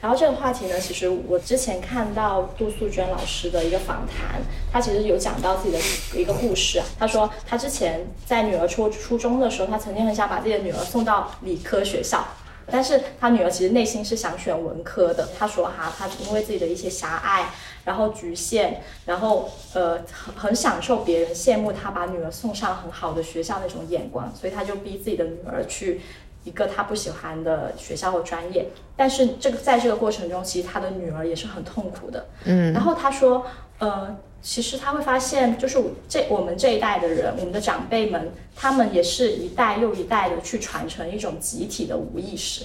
[0.00, 4.40] 然后这个话题呢，其实我之前看到杜素娟老师的一个访谈，
[4.72, 6.86] 她其实有讲到自己的一个故事啊。
[6.96, 12.24] 她说她之前在女儿初初中的时候，她曾经很想把自己的女儿送到理科学校，
[12.70, 15.28] 但是他女儿其实内心是想选文科的。
[15.38, 17.50] 他说哈，他因为自己的一些狭隘，
[17.84, 26.00] 然后局限，然后呃很很享受别人羡慕他把女儿送上很好的学校那种眼光，所以他就逼自己的女儿去
[26.44, 28.66] 一个他不喜欢的学校和专业。
[28.96, 32.26] 但是这个在这个过程中，其实他的女儿也是很痛苦的。
[32.44, 33.46] 嗯，然后他说，
[33.78, 34.16] 呃。
[34.40, 42.64] 其实他会发现，就是这我们这一代的人，我们的长辈们，他们也是一代又一代的去传承一种集体的无意识，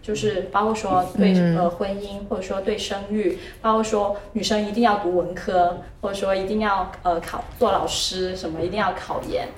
[0.00, 9.48] 就是包括说对呃婚姻，或者说对生育，包括说女生一定要读文科，或者说一定要呃考做老师，什么一定要考研。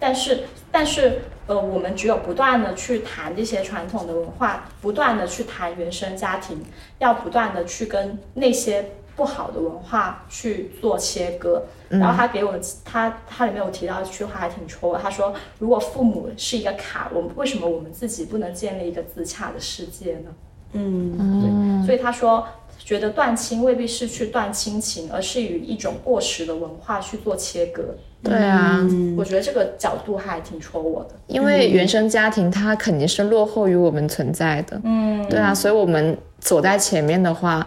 [0.00, 6.60] 但是但是呃，我们只有不断的去谈这些传统的文化，不断的去谈原生家庭，
[6.98, 8.84] 要不断的去跟那些。
[9.18, 12.54] 不好的文化去做切割，然后他给我
[12.84, 20.30] 他他里面有提到一句话还挺戳我，他说如果父母是一个卡，我们为什么我们自己不能建立一个自洽的世界呢？
[20.74, 22.46] 嗯，对，所以他说
[22.78, 27.82] 觉得断亲未必是去断亲情，而是与一种过时的文化去做切割。
[28.22, 28.78] 对啊，
[29.16, 34.80] 我觉得这个角度还挺戳我的，因为原生家庭它肯定是落后于我们存在的。
[34.84, 37.66] 嗯，对啊，所以我们走在前面的话。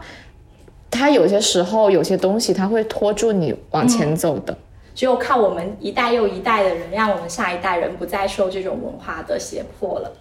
[0.92, 4.56] 他有些时候有些东西它会拖住你往前走的，
[4.94, 10.12] 只有靠我们一代又一代的人，让我们下一代人不再受这种文化的胁迫了。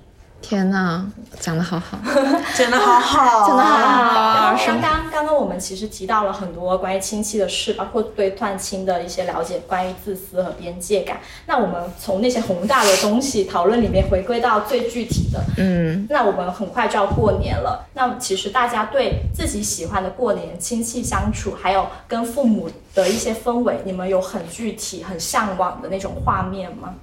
[0.42, 1.06] 天呐，
[1.38, 1.98] 讲的好好，
[2.56, 4.56] 讲的好好，讲的好好。
[4.66, 11.20] 刚刚刚刚我们其实提到了很多关于亲戚的事，包括对断亲的一些了解，关于自私和边界感。
[11.46, 17.86] 那我们从那些宏大的东西讨论里面回归到最具体的，嗯，那我们很快就要过年了。
[17.94, 26.94] 那其实大家对自己喜欢的过年亲戚相处，还有跟父母的一些氛围，你们有很具体、很向往的那种画面吗？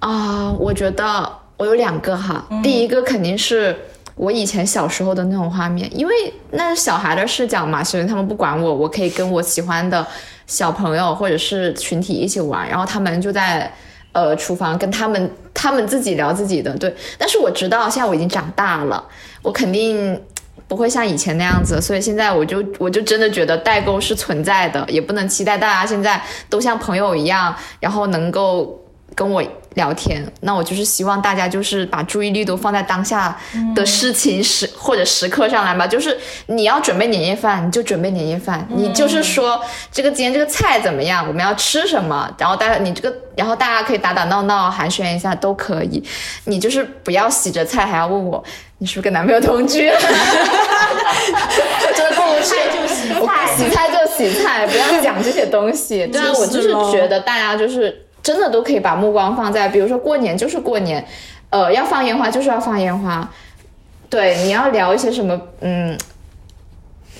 [0.00, 1.30] 啊，我觉得。
[1.56, 3.74] 我有两个哈，第一个肯定是
[4.14, 6.14] 我以前小时候的那种画面，因为
[6.50, 10.06] 那是小孩的视角嘛，所以他们不管我，我可以跟我喜欢的
[10.46, 13.72] 小朋友或者是群体一起玩，然后他们就在
[14.12, 16.94] 呃厨房跟他们他们自己聊自己的，对。
[17.16, 19.02] 但是我知道现在我已经长大了，
[19.40, 20.20] 我肯定
[20.68, 28.82] 不会像以前那样子，所以现在我就我就真的觉得代沟是存在的，也不能期待大家现在都像朋友一样，然后能够。
[29.14, 29.42] 跟我
[29.76, 33.36] 聊天，那我就是希望大家就是把注意力都放在当下
[33.74, 35.86] 的事情时或者时刻上来吧。
[35.86, 36.16] 就是
[36.46, 38.66] 你要准备年夜饭，你就准备年夜饭。
[38.70, 39.60] 你就是说
[39.92, 46.02] 这个今天这个菜怎么样，我们要吃什么，然后大家你这个，然后大家可以打打闹闹寒暄一下都可以。
[46.44, 48.42] 你就是不要洗着菜还要问我
[48.78, 49.92] 你是不是跟男朋友同居。
[51.94, 56.06] 真 的不如菜就洗菜，洗菜就洗菜，不要讲这些东西。
[56.08, 58.05] 对啊，我就是觉得大家就是。
[58.26, 61.06] 真的都可以把目光放在，比如说过年就是过年，
[61.48, 63.30] 呃，要放烟花就是要放烟花，
[64.10, 65.96] 对，你要聊一些什么，嗯，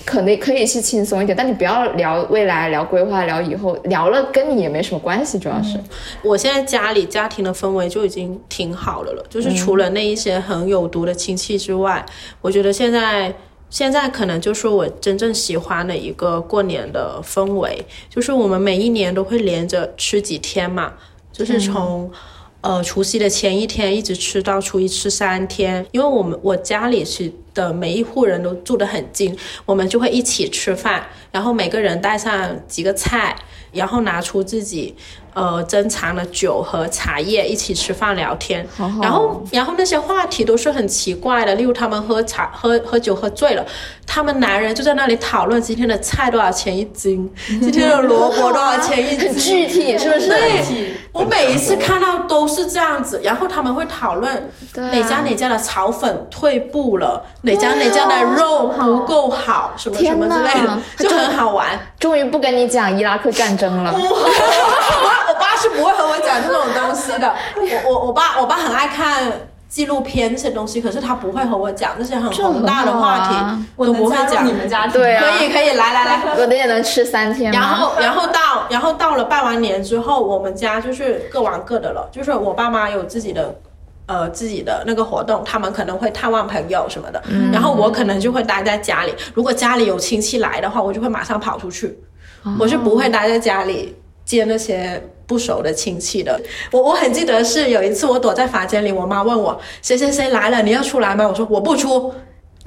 [0.03, 5.79] 可能可以是轻松一点，但你不要聊未来、聊规划、聊以后，聊了跟你也没什么关系，主要是。
[6.21, 12.05] 我现在家里家庭的氛围就已经挺好的了，就是除了那一些很有毒的亲戚之外，
[12.41, 13.33] 我觉得现在。
[13.69, 20.93] 现在可能就是我真正喜欢的一个过年的氛围，就是我们每一年都会连着吃几天嘛，
[21.33, 22.09] 就是从，
[22.61, 25.85] 呃除夕的前一天一直吃到初一，吃三天。
[25.91, 33.35] 因为我们我家里是的每一户人都住得很近，我们就会一起吃饭，然后每个人带上几个菜，
[33.71, 34.95] 然后拿出自己。
[35.33, 38.67] 呃，珍藏的酒和茶叶一起吃饭聊天，
[38.99, 43.63] 然后然后那些话题都是很奇怪的，例如他们喝茶喝喝酒喝醉了，
[44.07, 50.27] 他们男人就在那里讨论今天的菜多少钱一斤， 今天的萝卜多少钱一斤，具体是不是？
[50.27, 50.63] 对，
[51.17, 61.67] 我每一次看到都是这样子，然后他们会讨论哪家哪家的炒粉退步了，哪家哪家的肉不够好，什么什么之类的， 就很好玩。
[61.99, 63.91] 终于不跟你讲伊拉克战争了。
[63.97, 67.33] 我爸是不会和我讲这种东西的。
[67.55, 69.31] 我我我爸我爸很爱看
[69.69, 74.47] 纪录片这些东西，可是他不会和我讲那些很宏大的话题，我都不会讲。
[74.47, 77.51] 你们家对啊，可以可以来来来，我的也能吃三天。
[77.51, 82.07] 然后然后到然后到了拜完年之后，我们家就是各玩各的了。
[82.11, 83.53] 就是我爸妈有自己的
[84.05, 89.13] 呃自己的那个活动，他们可能会探望朋友什么的，然后我可能就会待在家里。
[89.33, 91.99] 如果家里有亲戚来的话，我就会马上跑出去，
[92.57, 93.95] 我是不会待在家里。
[94.27, 96.39] 接那些不熟的亲戚的，
[96.71, 101.25] 我我很记得是有一次我躲在房间里，我妈问我谁谁谁来了，你要出来吗？
[101.25, 102.13] 我说我不出，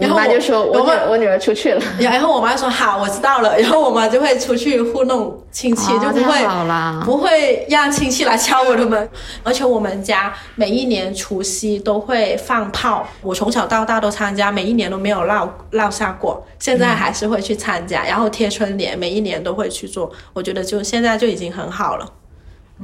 [0.00, 7.02] 然后妈就说我我妈女我女儿出去了， 然后我妈说好，我知道了，然后我妈就会出去糊弄亲戚，就不会好啦。
[7.04, 9.08] 不会让亲戚来敲我的门。
[9.42, 20.10] 而且我们家每一年除夕都会放炮，我从小到大都参加，每一年都没有落落下过，现在还是会去参加，然后贴春联，每一年都会去做。
[20.32, 22.06] 我觉得就现在就已经很好了。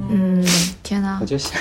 [0.09, 0.45] 嗯，
[0.83, 1.59] 天哪我，就想，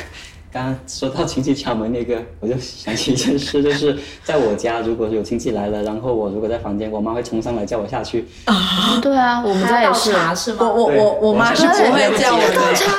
[0.57, 3.95] 刚刚说到亲戚敲门那个， 我就想起一件事，就是
[4.25, 8.27] 在我家，如果有亲戚来了，然后我如果在房间，我妈会冲上来叫我下去。
[8.47, 10.13] 啊对啊，我们家也是。
[10.13, 10.61] 茶是吗？
[10.63, 12.73] 我我我我妈是不会叫我倒。
[12.73, 12.91] 茶，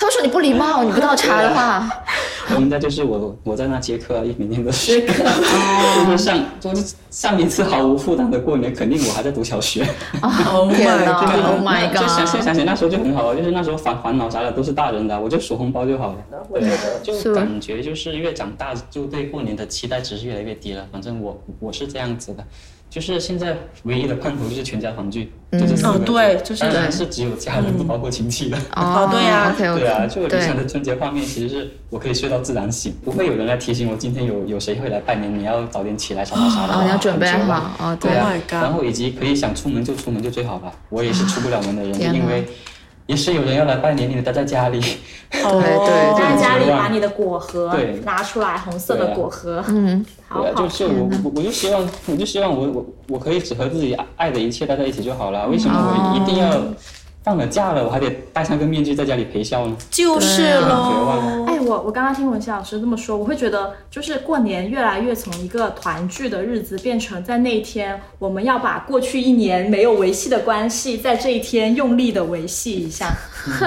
[0.00, 1.88] 他会说你不礼貌，你不倒茶的话，
[2.56, 5.00] 我们家就是我我在那接客每天都是。
[5.06, 9.86] 就是上就是上一次毫无负担的过年，肯定我还在读小学。
[10.22, 12.44] Oh my god！，Oh my 就想现在 god！
[12.46, 16.16] 想起那时候就很好啊，就是那时候烦烦恼啥的都是大人的，我就数红包就好了。
[17.04, 20.86] 对，就感觉就是越长大，就对过年的期待值是越来越低了。
[20.90, 22.44] 反正我我是这样子的，
[22.88, 28.56] 就是现在唯一的盼头就是全家团聚，就这四个字哦对就是当然是只有家人，不包括亲戚的。
[28.74, 36.74] 哦对呀对啊，就我理想的春节画面其实是我可以睡到自然醒，不会有人来提醒我今天有有谁会来拜年，你要早点起来啥啥啥的。
[36.74, 40.72] 哦，你要准备好哦，对对啊 Oh 然后以及可以想出门就出门就最好了。
[40.88, 42.44] 我也是出不了门的人，因为
[43.10, 44.80] 也是有人要来拜年，你得待在家里。
[45.32, 48.00] 对哦对在家里把你的果核对。
[48.04, 55.48] 拿出来，红色的果核，嗯，好好就是我我我就希望我就希望我我我可以只和自己爱的一切待在一起就好了。
[55.48, 56.56] 为什么我一定要
[57.24, 59.76] 放了假了，我还得戴上个面具在家里陪笑呢？
[59.90, 73.12] 就是绝喽我我刚刚听文琪老师这么说，我会觉得就是过年越来越从一个团聚的日子，变成在那一天我们要把过去一年没有维系的关系，在这一天用力的维系一下，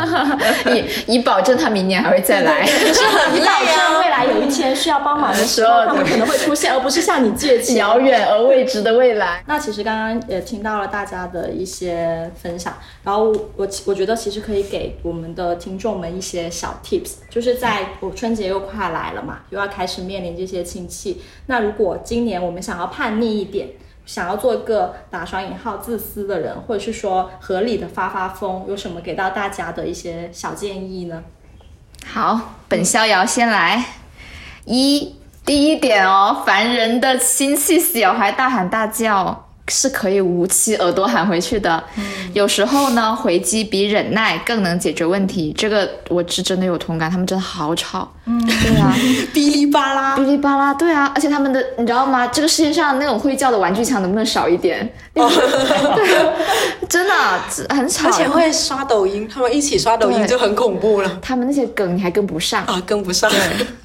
[0.68, 2.66] 以以保证他明年还会再来。
[2.66, 4.00] 就是 很以保证。
[4.00, 7.78] 未来有一天需要帮忙的时候，他们可能会出现，而不是向你借钱。
[7.78, 9.44] 遥远而未知的未来。
[9.48, 12.74] 那其实刚刚也听到了大家的一些分享，
[13.04, 21.22] 然后我我觉得其实可以给我们的听众们一些小 tips，就是在我春节又快来了嘛，又要开始面临这些亲戚。
[21.48, 23.70] 那如果今年我们想要叛逆一点，
[24.06, 31.24] 想要做一个打双引号自私的人，或者是说合理的发发疯，有什么给到大家的一些小建议呢？
[32.06, 33.86] 好，本逍遥先来。
[34.66, 35.16] 一，
[35.46, 41.84] 第一点哦，烦人的亲戚小孩大喊大叫是可以捂起耳朵喊回去的。
[42.34, 45.54] 有时候呢，回击比忍耐更能解决问题。
[45.58, 48.12] 这个我是真的有同感，他们真的好吵。
[48.26, 48.94] 嗯，对啊，
[49.34, 52.26] 哔哩吧啦哔，哩吧啦，对啊，而且他们的你知道吗？
[52.28, 54.90] 这个世界上那种会叫的玩具枪能不能少一点？
[55.14, 56.32] 对，
[56.88, 57.14] 真的
[57.76, 62.64] 很吵，而且会刷抖音，他们一起刷抖音就很恐怖了他们那些梗你还跟不上。
[62.64, 63.30] 啊，跟不上。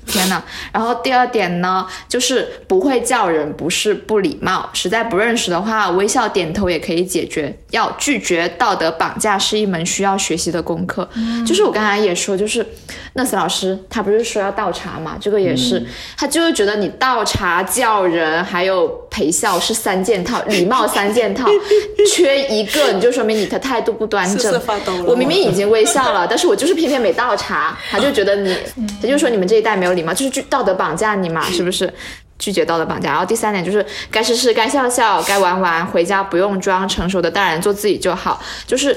[0.06, 0.40] 天呐，
[0.72, 7.56] 然后第二点呢，就是不会叫人不是不礼貌，实在不认识的话，微笑点头也可以解决。
[7.70, 11.08] 要拒绝道德绑架是一门需要学习的功课。
[11.46, 12.66] 就是我刚才也说，就是
[13.12, 15.84] 那斯老师他不是说要倒茶嘛，这个也是，
[16.16, 21.46] 他就是觉得你倒茶叫人还有陪笑是三件套，礼貌三件套，
[22.14, 24.58] 缺一个你就说明你的态度不端正。
[25.06, 28.56] 我明明已经微笑了，但是我就是偏偏没倒茶，他就觉得你，
[29.02, 31.92] 他就说你们这一代没有礼貌，就是道德绑架你嘛，是不是？
[32.38, 33.10] 拒绝道德绑架。
[33.10, 38.42] 然后第三点就是该吃吃，该笑笑，该玩玩，回家不用装成熟的大人，做自己就好。
[38.66, 38.96] 就是，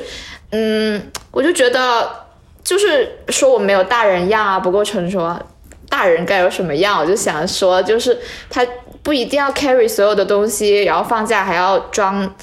[0.52, 2.10] 嗯，我就觉得，
[2.64, 5.42] 就是说我没有大人样啊，不够成熟啊。
[5.89, 6.98] 大人该有什么样？
[7.00, 8.18] 我就想说，就是
[8.50, 8.66] 他
[9.04, 12.34] 不一定要 carry 所有的东西，然后放假还要装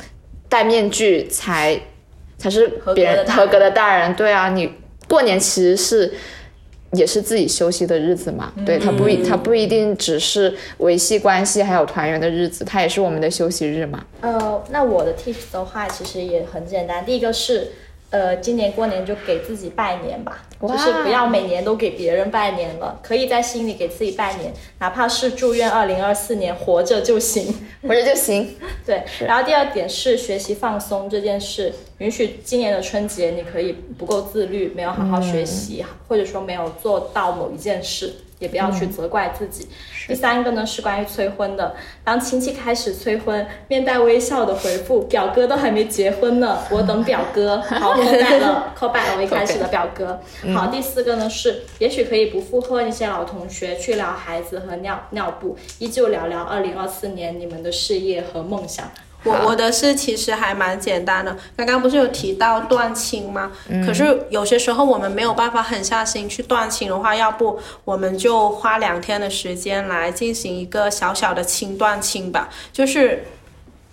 [0.50, 1.80] 戴面具才
[2.36, 4.14] 才是别人合格的大人合格的大人。
[4.14, 4.70] 对啊，你
[5.08, 6.12] 过年其实是
[6.92, 8.52] 也是自己休息的日子嘛。
[8.64, 14.04] 对，它不一它不一定只是维系关系还有团圆的日子，它也是我们的休息日嘛。
[14.20, 17.04] 呃，那我的 tips 的话，其实也很简单。
[17.04, 17.72] 第一个是，
[18.10, 27.54] 呃，今年过年就给自己拜年吧，就是不要每年都给别人拜年了，可以在心里给自己拜年，哪怕是祝愿二零二四年活着就行。
[27.86, 28.56] 活着就行。
[28.86, 39.68] 对，然后第二点是学习放松这件事，允许今年的春节你可以不够自律，没有好好学习，或者说没有做到某一件事，也不要去责怪自己。
[40.06, 47.58] 第三个呢是关于催婚的，当亲戚开始催婚，面带微笑的回复表哥都还没结婚呢，我等表哥。
[47.68, 50.20] 好，call back 了，call back 了我一开始的表哥。
[50.54, 58.90] 好，第四个呢是，也许可以不附和那些老同学，去聊孩子和尿尿布，依旧聊聊二零二四年你们的事业和梦想。
[59.28, 63.52] 我我的是其实还蛮简单的，刚刚不是有提到断亲吗？
[63.86, 73.24] 可是有些时候我们没有办法狠下心去断亲的话，要不我们就花两天的时间来进行一个小小的轻断亲吧，就是。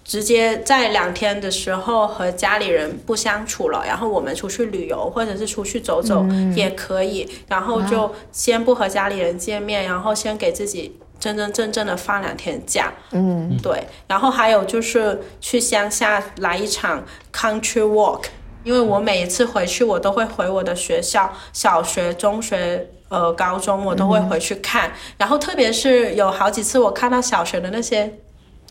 [0.07, 6.23] 直接在两天的时候和家里人不相处了，然后我们出去旅游或者是出去走走
[6.55, 10.95] 也可以，然后就先不和家里人见面，然后先给自己
[11.25, 12.93] 真真正正的放两天假。
[13.11, 17.03] 嗯，对，然后还有就是去乡下来一场
[17.33, 18.25] country walk，
[18.63, 24.91] 因为我每一次回去，我都会回我的学校，小学、中学、呃高中，我都会回去看。
[25.17, 28.13] 然后特别是有好几次，我看到小学的那些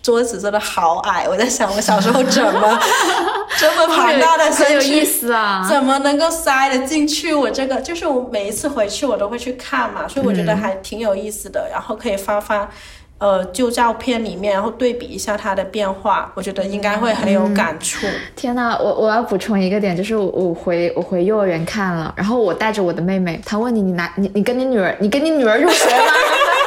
[0.05, 2.78] 桌子真的好矮，我在想我小时候怎么
[3.57, 5.66] 这么庞大的身思啊。
[5.66, 7.32] 怎么能够塞得进去？
[7.32, 11.70] 我这个就是我每一次回去我都会去看嘛，所以我觉得还挺有意思的。
[11.72, 12.68] 然后可以翻翻
[13.16, 18.07] 呃旧照片里面，然后对比一下它的变化，我觉得应该会很有感触。
[18.36, 26.12] 天呐，我我要补充一个点，就是我我回我回幼儿园看了，然后我带着我的妹妹，她问你你拿你你跟你女儿你跟你女儿入学吗？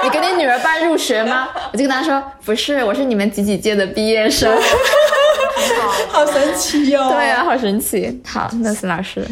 [0.08, 1.50] 你给你女儿办入学吗？
[1.74, 4.50] 我就跟她说不是，我是你们几几届的毕业生。
[6.08, 8.22] 好神奇哟、对啊，好神奇。
[8.26, 9.26] 好，那斯老师，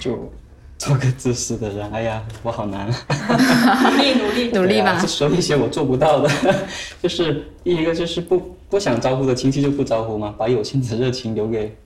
[0.00, 0.32] 就
[0.78, 2.88] 做个自私的人，哎呀，我好难。
[2.88, 4.50] 努力努力。
[4.54, 6.30] 努力 吧说一些我做不到的，
[7.02, 11.76] 就是第一个就是不不想招呼的亲戚就不招呼嘛，把有限的热情留给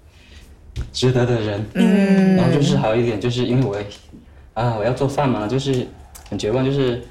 [0.93, 1.66] 值得的人。
[1.75, 3.77] 嗯，然后就是还有一点，就是因为我
[4.55, 5.87] 啊我要做饭嘛，就是
[6.31, 7.03] 很绝望，就是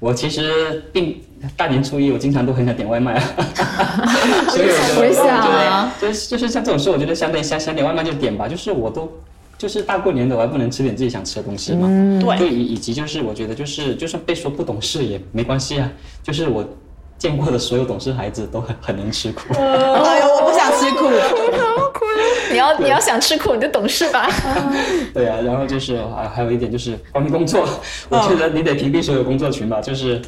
[0.00, 1.20] 我其实并
[1.56, 3.22] 大年初一我经常都很想点外卖啊，
[4.50, 9.08] 所以我觉得我也想啊对，就是就是像这种事，我觉得想点想想点外卖就点吧，就是我都。
[9.58, 11.86] 就是大过年的，我还不能吃点自己想吃的东西嘛？
[12.18, 15.86] 对就以以及就是我觉得就是就算被说不懂事也没关系啊，
[16.22, 16.66] 就是我
[17.18, 19.52] 见过的所有懂事孩子都很很能吃苦。
[19.52, 21.04] 哎呦，我不想吃苦，
[21.60, 22.06] 好苦。
[22.50, 24.28] 你要你要想吃苦，你就懂事吧。
[25.14, 27.66] 对啊，然后就是还还有一点就是关于工作，
[28.10, 30.20] 我觉得你得屏蔽所有工作群吧，就是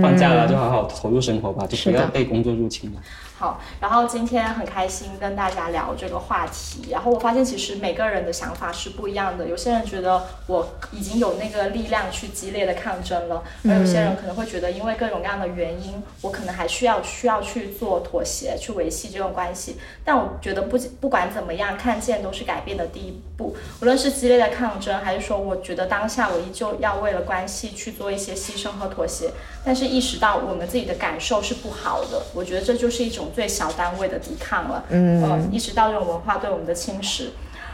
[0.00, 3.00] 放假了就好好投入生活吧，就不要被工作入侵了。
[3.36, 19.78] 好，然后今天很开心跟大家聊这个话题，然后我发现其实每个人的想法是不一样的，有些人觉得我已经有那个力量去激烈的抗争了，而有些人可能会觉得因为各种各样的原因，我可能还需要需要去做妥协，去维系这种关系。
[20.04, 29.32] 但我觉得不不管怎么样，看见都是改变的第一步，无论是激烈的抗争，还是说我觉得当下我依旧要为了关系去做一些牺牲和妥协，
[29.64, 34.84] 但是意识到我们自己的感受是不好的，我觉得这就是一种最小单位的抵抗了。
[34.88, 37.28] 嗯，呃，意识到这种文化对我们的侵蚀。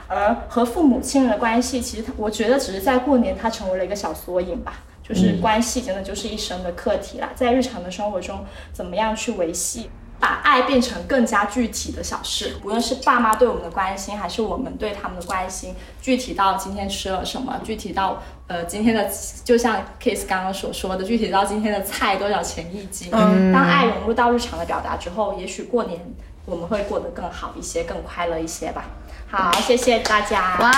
[0.06, 4.80] 而和父母亲人的关系，其实它我觉得只是在过年，它成为了一个小缩影吧。
[5.02, 9.90] 就是关系真的就是一生的课题啦，在日常的生活中，怎么样去维系，
[10.20, 19.10] 把爱变成更加具体的小事，无论是爸妈对我们的关心，还是我们对他们的关心，具体到今天吃了什么，具体到呃今天的，
[19.42, 23.10] 就像 Kiss 刚刚所说的，具体到今天的菜多少钱一斤。
[23.10, 25.98] 当爱融入到日常的表达之后，也许过年
[26.44, 28.84] 我们会过得更好一些，更快乐一些吧。
[29.32, 30.56] 好，谢谢大家。
[30.58, 30.72] 哇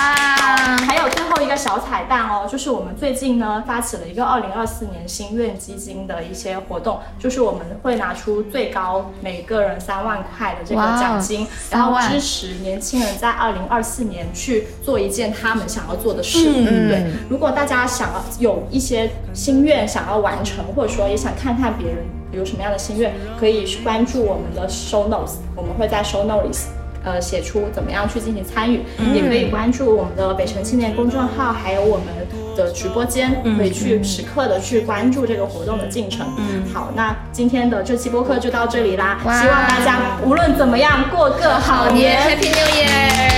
[0.85, 16.47] 还有最后一个小彩蛋哦，就是我们最近呢发起了一个二零二四年心愿基金的一些活动，就是我们会拿出最高每个人三万块的这个奖金，然后支持年轻人在二零二四年去做一件他们想要做的事。
[16.47, 26.65] 嗯对，如果大家想要有一些心愿想要完成，或者说也想看看别人有什么样的心愿，可以去关注我们的 show notes，我们会在 show notes。
[27.03, 28.81] 呃，写出怎么样去进行参与，
[29.13, 32.07] 也可以关注我们的北辰青年公众号，还有我们
[32.55, 36.25] 的直播间，可以去时刻的去关注这个活动的进程。
[36.37, 43.31] 嗯，好，那今天的这期播客就到这里啦，希望大家无论怎么样过个好年，Happy New Year！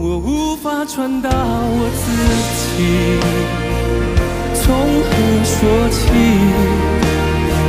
[0.00, 2.06] 我无法传达我自
[2.54, 3.18] 己，
[4.54, 4.64] 从
[5.02, 5.10] 何
[5.44, 5.98] 说起？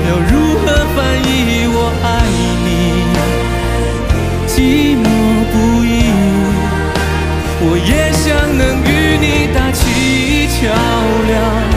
[0.08, 1.28] 要如何翻译
[1.72, 1.78] 我
[4.60, 5.06] 寂寞
[5.54, 6.04] 不已
[7.62, 10.76] 我也想能与你搭起桥
[11.28, 11.69] 梁。